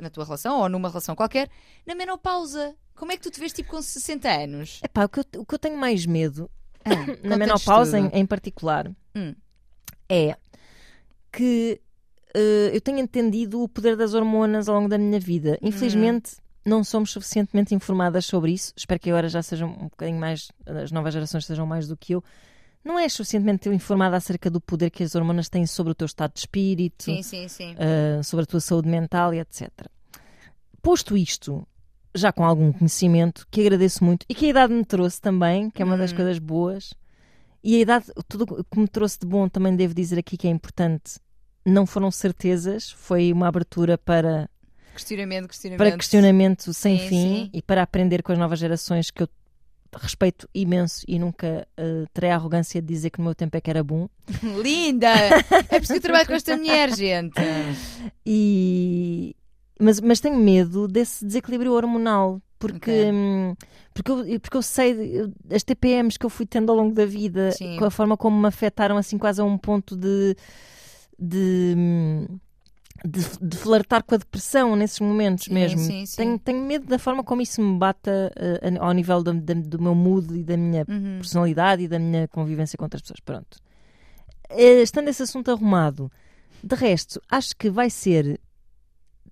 [0.00, 1.48] na tua relação ou numa relação qualquer,
[1.86, 2.74] na menopausa?
[2.94, 4.78] Como é que tu te vês tipo com 60 anos?
[4.84, 6.50] Epá, o, que eu, o que eu tenho mais medo
[6.84, 6.90] Ah,
[7.26, 9.34] na menopausa em, em particular Hum.
[10.08, 10.36] é
[11.32, 11.80] que
[12.72, 15.58] eu tenho entendido o poder das hormonas ao longo da minha vida.
[15.62, 15.68] Hum.
[15.68, 16.32] Infelizmente,
[16.64, 18.72] não somos suficientemente informadas sobre isso.
[18.76, 22.12] Espero que agora já sejam um bocadinho mais, as novas gerações sejam mais do que
[22.14, 22.22] eu.
[22.84, 26.32] Não és suficientemente informada acerca do poder que as hormonas têm sobre o teu estado
[26.34, 27.74] de espírito, Sim, sim, sim.
[27.74, 29.68] uh, sobre a tua saúde mental e etc.
[30.80, 31.66] Posto isto,
[32.14, 35.80] já com algum conhecimento, que agradeço muito e que a idade me trouxe também, que
[35.80, 36.16] é uma das Uhum.
[36.16, 36.92] coisas boas,
[37.62, 40.48] e a idade, tudo o que me trouxe de bom também devo dizer aqui que
[40.48, 41.20] é importante.
[41.64, 44.48] Não foram certezas, foi uma abertura para
[44.94, 45.78] Questionamento, questionamento.
[45.78, 47.50] para questionamento sem Sim, fim sim.
[47.52, 49.28] e para aprender com as novas gerações que eu
[49.94, 53.60] respeito imenso e nunca eh, terei a arrogância de dizer que no meu tempo é
[53.60, 54.08] que era bom.
[54.62, 55.08] Linda!
[55.10, 55.42] É
[55.78, 57.34] por isso que eu trabalho com esta mulher, gente.
[58.26, 59.34] E...
[59.78, 62.40] Mas, mas tenho medo desse desequilíbrio hormonal.
[62.58, 63.10] Porque, Ok.
[63.12, 63.54] hum,
[63.92, 67.04] porque, eu, porque eu sei eu- as TPMs que eu fui tendo ao longo da
[67.04, 67.76] vida, Sim.
[67.76, 70.36] com a forma como me afetaram assim quase a um ponto de,
[71.18, 71.74] de,
[73.04, 75.78] de, de flertar com a depressão nesses momentos Sim, mesmo.
[75.80, 76.16] sim, sim.
[76.16, 78.32] Tenho, tenho medo da forma como isso me bata
[78.80, 81.18] a- ao nível da- do meu mood e da minha Uhum.
[81.18, 83.20] personalidade e da minha convivência com outras pessoas.
[83.20, 83.58] Pronto.
[84.48, 86.10] Eh, Estando esse assunto arrumado,
[86.62, 88.38] de resto, acho que vai ser,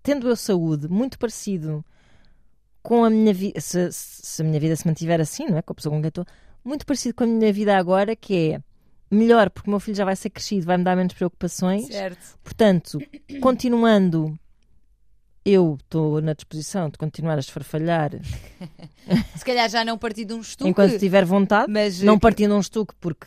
[0.03, 1.85] tendo eu saúde, muito parecido
[2.83, 5.63] com a minha vida, se, se a minha vida se mantiver assim, não é?
[5.63, 6.25] Com a pessoa com quem estou,
[6.65, 8.63] muito parecido com a minha vida agora, que é
[9.11, 11.87] melhor, porque o meu filho já vai ser crescido, vai-me dar menos preocupações.
[11.87, 12.39] Certo.
[12.45, 12.99] Portanto,
[13.41, 14.39] continuando,
[15.45, 18.11] eu estou na disposição de continuar a esfarfalhar
[19.37, 20.71] Se calhar já não parti de um estuque.
[20.71, 21.71] enquanto tiver vontade.
[21.73, 23.27] mas, Não partindo um estuque porque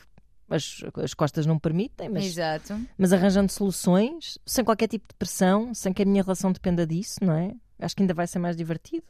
[0.49, 2.79] as, as costas não permitem, mas, Exato.
[2.97, 7.15] mas arranjando soluções, sem qualquer tipo de pressão, sem que a minha relação dependa disso,
[7.21, 7.51] não é?
[7.79, 9.05] Acho que ainda vai ser mais divertido.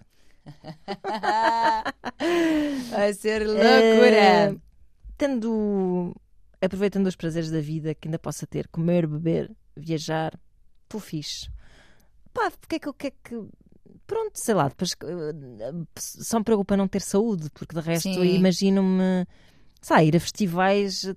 [2.92, 4.56] Vai ser Eh, loucura.
[5.18, 6.16] tendo,
[6.66, 10.40] aproveitando os prazeres da vida que ainda possa ter, comer, beber, viajar,
[10.84, 11.50] estou fixe.
[12.34, 13.36] Pá, porque é que eu quero que.
[14.08, 19.26] Pronto, sei lá, depois eh, só me preocupa não ter saúde, porque de resto imagino-me,
[19.82, 21.16] sei ir a festivais eh,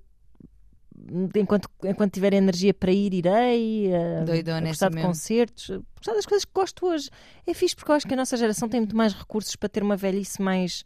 [1.36, 3.92] enquanto, enquanto tiver energia para ir, irei.
[3.92, 5.09] eh, Doidona, a gostar assim de mesmo.
[5.09, 7.11] concertos, a gostar das coisas que gosto hoje.
[7.47, 9.82] É fixe porque eu acho que a nossa geração tem muito mais recursos para ter
[9.82, 10.84] uma velhice mais,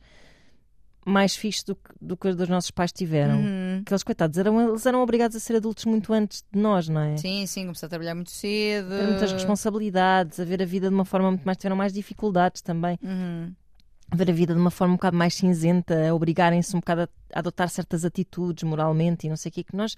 [1.04, 3.38] mais fixe do que, do que os dos nossos pais tiveram.
[3.38, 3.82] Uhum.
[3.82, 7.16] Aqueles coitados, eram, eles eram obrigados a ser adultos muito antes de nós, não é?
[7.16, 8.88] Sim, sim, começou a trabalhar muito cedo.
[8.88, 11.56] Ter muitas responsabilidades, a ver a vida de uma forma muito mais.
[11.56, 12.98] tiveram mais dificuldades também.
[13.02, 13.52] Uhum.
[14.10, 17.02] A ver a vida de uma forma um bocado mais cinzenta, a obrigarem-se um bocado
[17.02, 19.94] a, a adotar certas atitudes moralmente e não sei o quê, que nós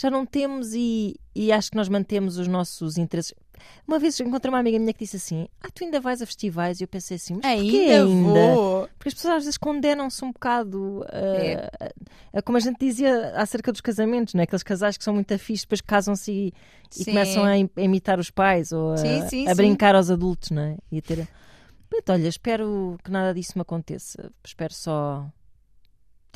[0.00, 3.34] já não temos e, e acho que nós mantemos os nossos interesses.
[3.86, 6.80] Uma vez encontrei uma amiga minha que disse assim: Ah, tu ainda vais a festivais?
[6.80, 8.54] E eu pensei assim: Mas Ainda, ainda?
[8.54, 8.88] vou.
[8.96, 11.70] Porque as pessoas às vezes condenam-se um bocado a, É.
[11.80, 14.44] a- a- como a gente dizia acerca dos casamentos, não é?
[14.44, 16.52] Aqueles casais que são muito afixos, depois casam-se e,
[17.00, 19.56] e começam a, im- a imitar os pais ou a, Sim, sim, a sim.
[19.56, 20.76] brincar aos adultos, não é?
[20.92, 21.26] E a ter.
[21.90, 24.30] Pronto, olha, espero que nada disso me aconteça.
[24.44, 25.26] Espero só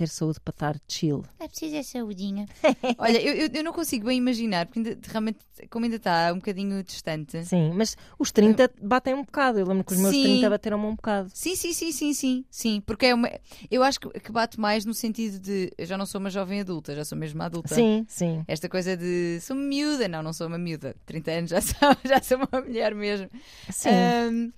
[0.02, 1.24] ter saúde para estar chill.
[1.38, 2.46] É preciso é saudinha.
[2.98, 5.38] Olha, eu, eu, eu não consigo bem imaginar, porque ainda, realmente,
[5.70, 7.44] como ainda está um bocadinho distante.
[7.44, 9.60] Sim, mas os 30 batem um bocado.
[9.60, 10.22] Eu lembro que os meus Sim.
[10.22, 11.30] 30 bateram-me um bocado.
[11.32, 13.30] Sim, sim, sim, sim, sim, sim, porque é uma,
[13.70, 16.60] eu acho que, que bate mais no sentido de eu já não sou uma jovem
[16.60, 17.74] adulta, já sou mesmo uma adulta.
[17.74, 18.44] Sim, sim.
[18.48, 22.20] Esta coisa de sou miúda, não, não sou uma miúda, 30 anos já sou, já
[22.20, 23.28] sou uma mulher mesmo.
[23.70, 23.90] Sim.
[23.90, 24.52] Ahm,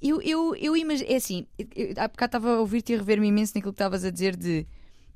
[0.00, 3.28] eu, eu, eu imagino, é assim, eu, há bocado estava a ouvir-te e a rever-me
[3.28, 4.66] imenso naquilo que estavas a dizer de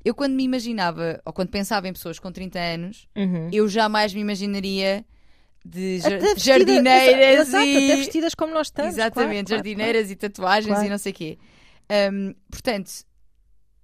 [0.03, 3.49] eu quando me imaginava, ou quando pensava em pessoas com 30 anos, Uhum.
[3.53, 5.05] eu jamais me imaginaria
[5.65, 7.85] de jar- vestida- jardineiras exato, e...
[7.91, 8.93] até vestidas como nós estamos.
[8.95, 10.85] Exatamente, claro, claro, jardineiras e tatuagens Claro.
[10.85, 11.37] e não sei o quê.
[12.11, 12.91] Um, portanto,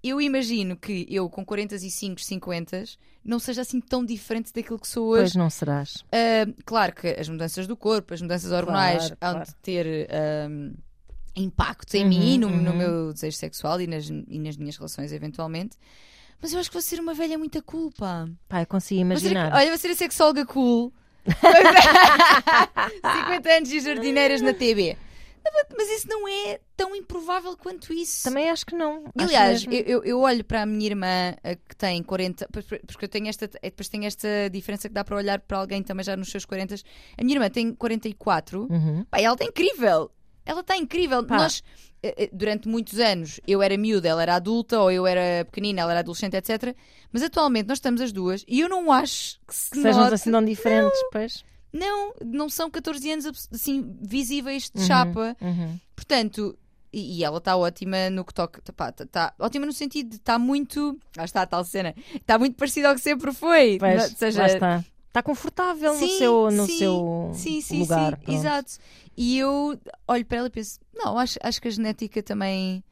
[0.03, 2.83] eu imagino que eu com 45, 50
[3.23, 5.37] não seja assim tão diferente daquilo que sou Pois hoje.
[5.37, 6.03] não serás.
[6.13, 9.45] Um, claro que as mudanças do corpo, as mudanças hormonais Claro, hão claro.
[9.47, 10.09] de ter
[10.49, 10.73] um,
[11.43, 12.77] impactos em Uhum, mim, no, no uhum.
[12.77, 15.77] meu desejo sexual e nas, e nas minhas relações eventualmente.
[16.41, 18.29] Mas eu acho que vou ser uma velha muita culpa.
[18.47, 19.53] Pá, eu consigo Vou ser- imaginar.
[19.53, 20.93] olha, vou ser a sexóloga cool.
[21.25, 24.97] 50 anos de jardineiras na TV.
[25.75, 28.23] Mas isso não é tão improvável quanto isso.
[28.23, 29.05] Também acho que não.
[29.17, 33.09] Aliás, eu, eu- olho para a minha irmã a que tem 40, pois- porque eu
[33.09, 36.15] tenho esta, é, depois tenho esta diferença que dá para olhar para alguém também já
[36.15, 36.75] nos seus 40.
[37.17, 39.03] A minha irmã tem 44, Uhum.
[39.09, 40.11] pá, ela está incrível.
[40.49, 41.23] Ela está incrível.
[41.25, 41.37] Pá.
[41.37, 41.61] Nós,
[42.01, 45.81] eh, eh, durante muitos anos, eu era miúda, ela era adulta, ou eu era pequenina,
[45.81, 46.75] ela era adolescente, etc.
[47.11, 50.31] Mas atualmente nós estamos as duas e eu não acho que se sejam note- assim
[50.31, 51.43] tão diferentes, pois.
[51.71, 55.37] Não, não são 14 anos assim visíveis de Uhum, chapa.
[55.39, 55.79] uhum.
[55.95, 56.57] Portanto,
[56.91, 58.59] e, ela está ótima no que toca.
[58.67, 60.97] Está tá, ótima no sentido de estar muito.
[61.15, 61.93] Lá está a tal cena.
[62.15, 63.77] Está muito parecida ao que sempre foi.
[63.79, 64.47] Pois, Não- seja,
[65.19, 65.23] está.
[65.23, 68.15] confortável no Sim, seu, no sim, seu Sim, sim, lugar.
[68.15, 68.37] sim, pronto.
[68.37, 68.71] exato.
[69.15, 72.83] E eu olho para ela e penso: não, acho, acho que a genética também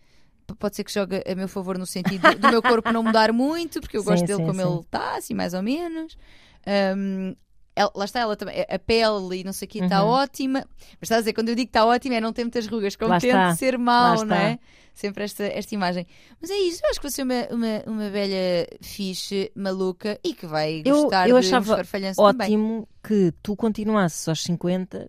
[0.59, 3.81] pode ser que jogue a meu favor no sentido do meu corpo não mudar muito,
[3.81, 4.67] porque eu Sim, gosto dele sim, como sim.
[4.73, 6.17] ele está, assim, mais ou menos.
[6.65, 7.35] Ahm,
[7.77, 10.09] ela- lá está ela também, a pele e não sei o que está Uhum.
[10.09, 10.65] ótima.
[10.99, 12.95] Mas estás a dizer, quando eu digo que está ótima é não ter muitas rugas,
[12.99, 14.25] Lá contente de ser mau, está.
[14.25, 14.59] não é?
[14.93, 16.07] Sempre esta, esta imagem.
[16.41, 20.33] Mas é isso, eu acho que vou ser uma, uma, uma velha fixe, maluca e
[20.33, 22.47] que vai Eu- gostar eu de achava esfarfalhanço também.
[22.47, 25.07] Ótimo que tu continuasses aos 50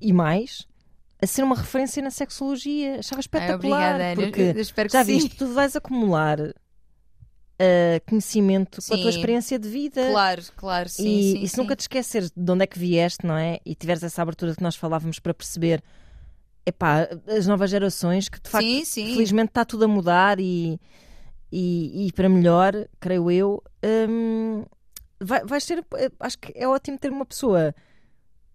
[0.00, 0.66] e mais
[1.22, 3.00] a ser uma referência na sexologia.
[3.00, 3.56] Achava Ai, espetacular.
[3.56, 4.12] obrigada, Ana.
[4.12, 5.14] Eu- porque eu, espero que já sim.
[5.18, 6.38] viste, tu vais acumular
[7.60, 9.18] uh, conhecimento com a tua Sim.
[9.18, 10.10] experiência de vida.
[10.10, 11.02] Claro, claro, sim.
[11.02, 11.60] e, sim, e se sim.
[11.60, 13.60] nunca te esqueceres de onde é que vieste, não é?
[13.64, 15.82] E tiveres essa abertura que nós falávamos para perceber,
[16.64, 19.12] epá, as novas gerações, que de facto, sim, sim.
[19.12, 20.80] felizmente está tudo a mudar e,
[21.52, 23.62] e, e para melhor, creio eu,
[24.08, 24.64] hum,
[25.20, 27.74] vai, vai ser, eh, acho que é ótimo ter uma pessoa.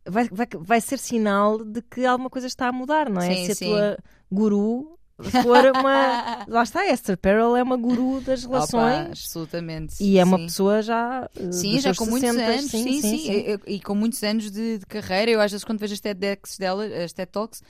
[0.07, 3.33] Vai, vai, vai ser sinal de que alguma coisa está a mudar, não é?
[3.33, 3.65] Sim, Se a sim.
[3.65, 3.97] tua
[4.31, 6.45] guru for uma.
[6.47, 9.07] Lá está, Esther Perel é uma guru das Opa, relações.
[9.11, 9.95] absolutamente.
[10.03, 10.45] E é uma sim.
[10.45, 11.29] pessoa já.
[11.37, 13.31] eh, Sim, já com muitos 60, anos, sim, sim.
[13.31, 15.31] E, e- e com muitos anos de, de carreira.
[15.31, 17.63] Eu às vezes quando vejo as TEDx dela, as TED Talks,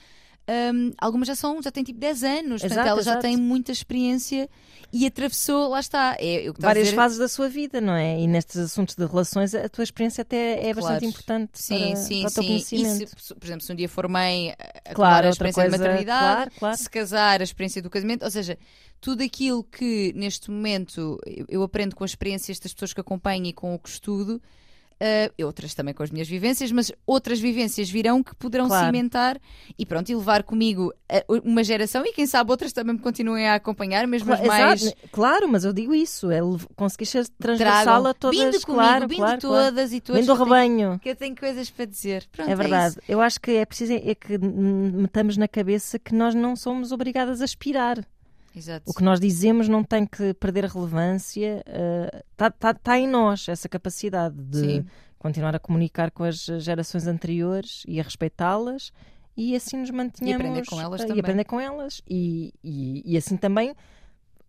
[0.73, 2.61] hum, algumas já são, já têm tipo 10 anos.
[2.61, 3.21] Portanto, Exato, ela já exato.
[3.21, 4.49] tem muita experiência
[4.93, 6.15] e atravessou, lá está.
[6.19, 8.19] É, a Várias dizer, fases da sua vida, não é?
[8.19, 10.75] E nestes assuntos de relações, a tua experiência até é Claro.
[10.75, 12.47] bastante importante Sim, para, sim, para o teu sim.
[12.47, 13.11] E conhecimento.
[13.21, 15.83] se, por exemplo, se um dia for mãe, a- a Claro, a experiência coisa, da
[15.83, 16.77] maternidade, claro, claro.
[16.77, 18.57] se casar, a experiência do casamento, ou seja,
[19.01, 23.45] tudo aquilo que neste momento eu, eu aprendo com as experiências das pessoas que acompanho
[23.47, 24.41] e com o que estudo,
[24.99, 28.85] eh, outras também com as minhas vivências, mas outras vivências virão que poderão Claro.
[28.85, 29.39] cimentar
[29.77, 33.47] e pronto, e levar comigo eh, uma geração e quem sabe outras também me continuem
[33.47, 34.81] a acompanhar, mesmo as Cla- mais.
[34.83, 36.39] Exato, claro, mas eu digo isso, é
[36.75, 39.65] conseguir ser transversal a todas, vindo comigo, claro, vindo claro, claro.
[39.65, 40.21] todas e todas.
[40.21, 40.99] Vindo eu tenho- rebanho.
[40.99, 42.25] Que eu tenho coisas para dizer.
[42.31, 42.95] Pronto, É verdade.
[42.99, 42.99] isso.
[43.07, 47.41] eu acho que é preciso é que metamos na cabeça que nós não somos obrigadas
[47.41, 48.05] a aspirar.
[48.55, 48.89] Exato.
[48.89, 51.63] O que nós dizemos não tem que perder relevância.
[52.31, 54.85] Está tá, tá em nós essa capacidade de Sim.
[55.17, 58.91] continuar a comunicar com as gerações anteriores e a respeitá-las
[59.37, 61.19] e assim nos mantenhamos aprender com elas eh, e também.
[61.19, 63.75] aprender com elas e, e, e assim também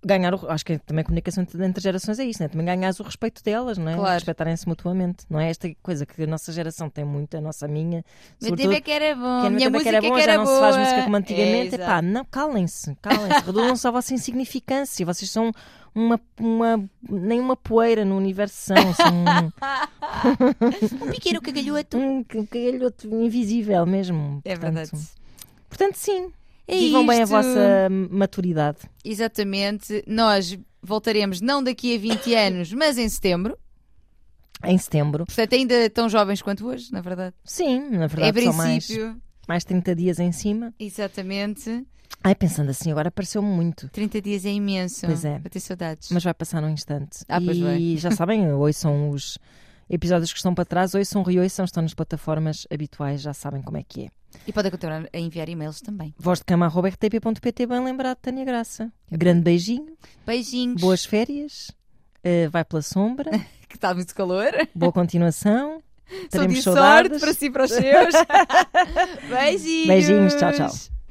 [0.05, 2.49] ganhar o, acho que também a comunicação entre gerações é isso, né?
[2.49, 3.95] também ganhares o respeito delas, não é?
[3.95, 4.15] Claro.
[4.15, 5.51] Respeitarem-se mutuamente, não é?
[5.51, 8.05] Esta coisa que a nossa geração tem muito, a nossa minha,
[8.41, 10.33] Meu tempo é que era bom, que a minha música era bom, é que já
[10.33, 10.85] era não se faz boa.
[10.85, 11.75] música como antigamente.
[11.75, 15.05] É, Epá, não, calem-se, calem-se, reduzam-se à vossa insignificância.
[15.07, 15.53] Vocês são
[15.95, 19.07] uma, uma, nem uma poeira no universo são, são
[21.03, 21.97] um pequeno cagalhoto.
[21.97, 24.41] um, um cagalhoto invisível mesmo.
[24.45, 25.09] É Portanto, verdade.
[25.69, 26.31] Portanto, sim,
[26.69, 27.31] É vivam bem a isto.
[27.33, 28.79] vossa maturidade.
[29.05, 30.03] Exatamente.
[30.07, 33.57] Nós voltaremos não daqui a 20 anos, mas em setembro.
[34.65, 35.27] Em setembro.
[35.27, 37.35] Portanto, ainda tão jovens quanto hoje, na verdade.
[37.45, 39.21] Sim, na é verdade, são mais, princípio.
[39.47, 40.75] mais 30 dias em cima.
[40.79, 41.85] Exatamente.
[42.25, 43.89] Ai, pensando assim, agora pareceu-me muito.
[43.91, 45.07] 30 dias é imenso.
[45.07, 45.39] Pois é.
[45.39, 46.09] Vou ter saudades.
[46.11, 47.19] Mas vai passar num instante.
[47.29, 47.97] Ah, pois e vai.
[47.99, 49.39] já sabem, ouçam os
[49.89, 53.83] episódios que estão para trás, ouçam, reouçam, estão nas plataformas habituais, já sabem como é
[53.83, 54.09] que é.
[54.47, 56.15] E podem continuar a enviar e-mails também.
[56.19, 58.93] Voz de cama.rtp.pt, bem lembrado, Tânia Graça.
[59.11, 60.81] Grande beijinho, Beijinhos.
[60.81, 61.71] boas férias,
[62.23, 63.31] eh, vai pela sombra,
[63.69, 64.53] Que está muito calor.
[64.75, 65.83] boa continuação.
[66.09, 67.11] Sou Teremos de saudades.
[67.11, 68.15] sorte para si e para os seus.
[69.29, 69.87] Beijinhos.
[69.89, 70.97] Beijinhos, tchau, tchau.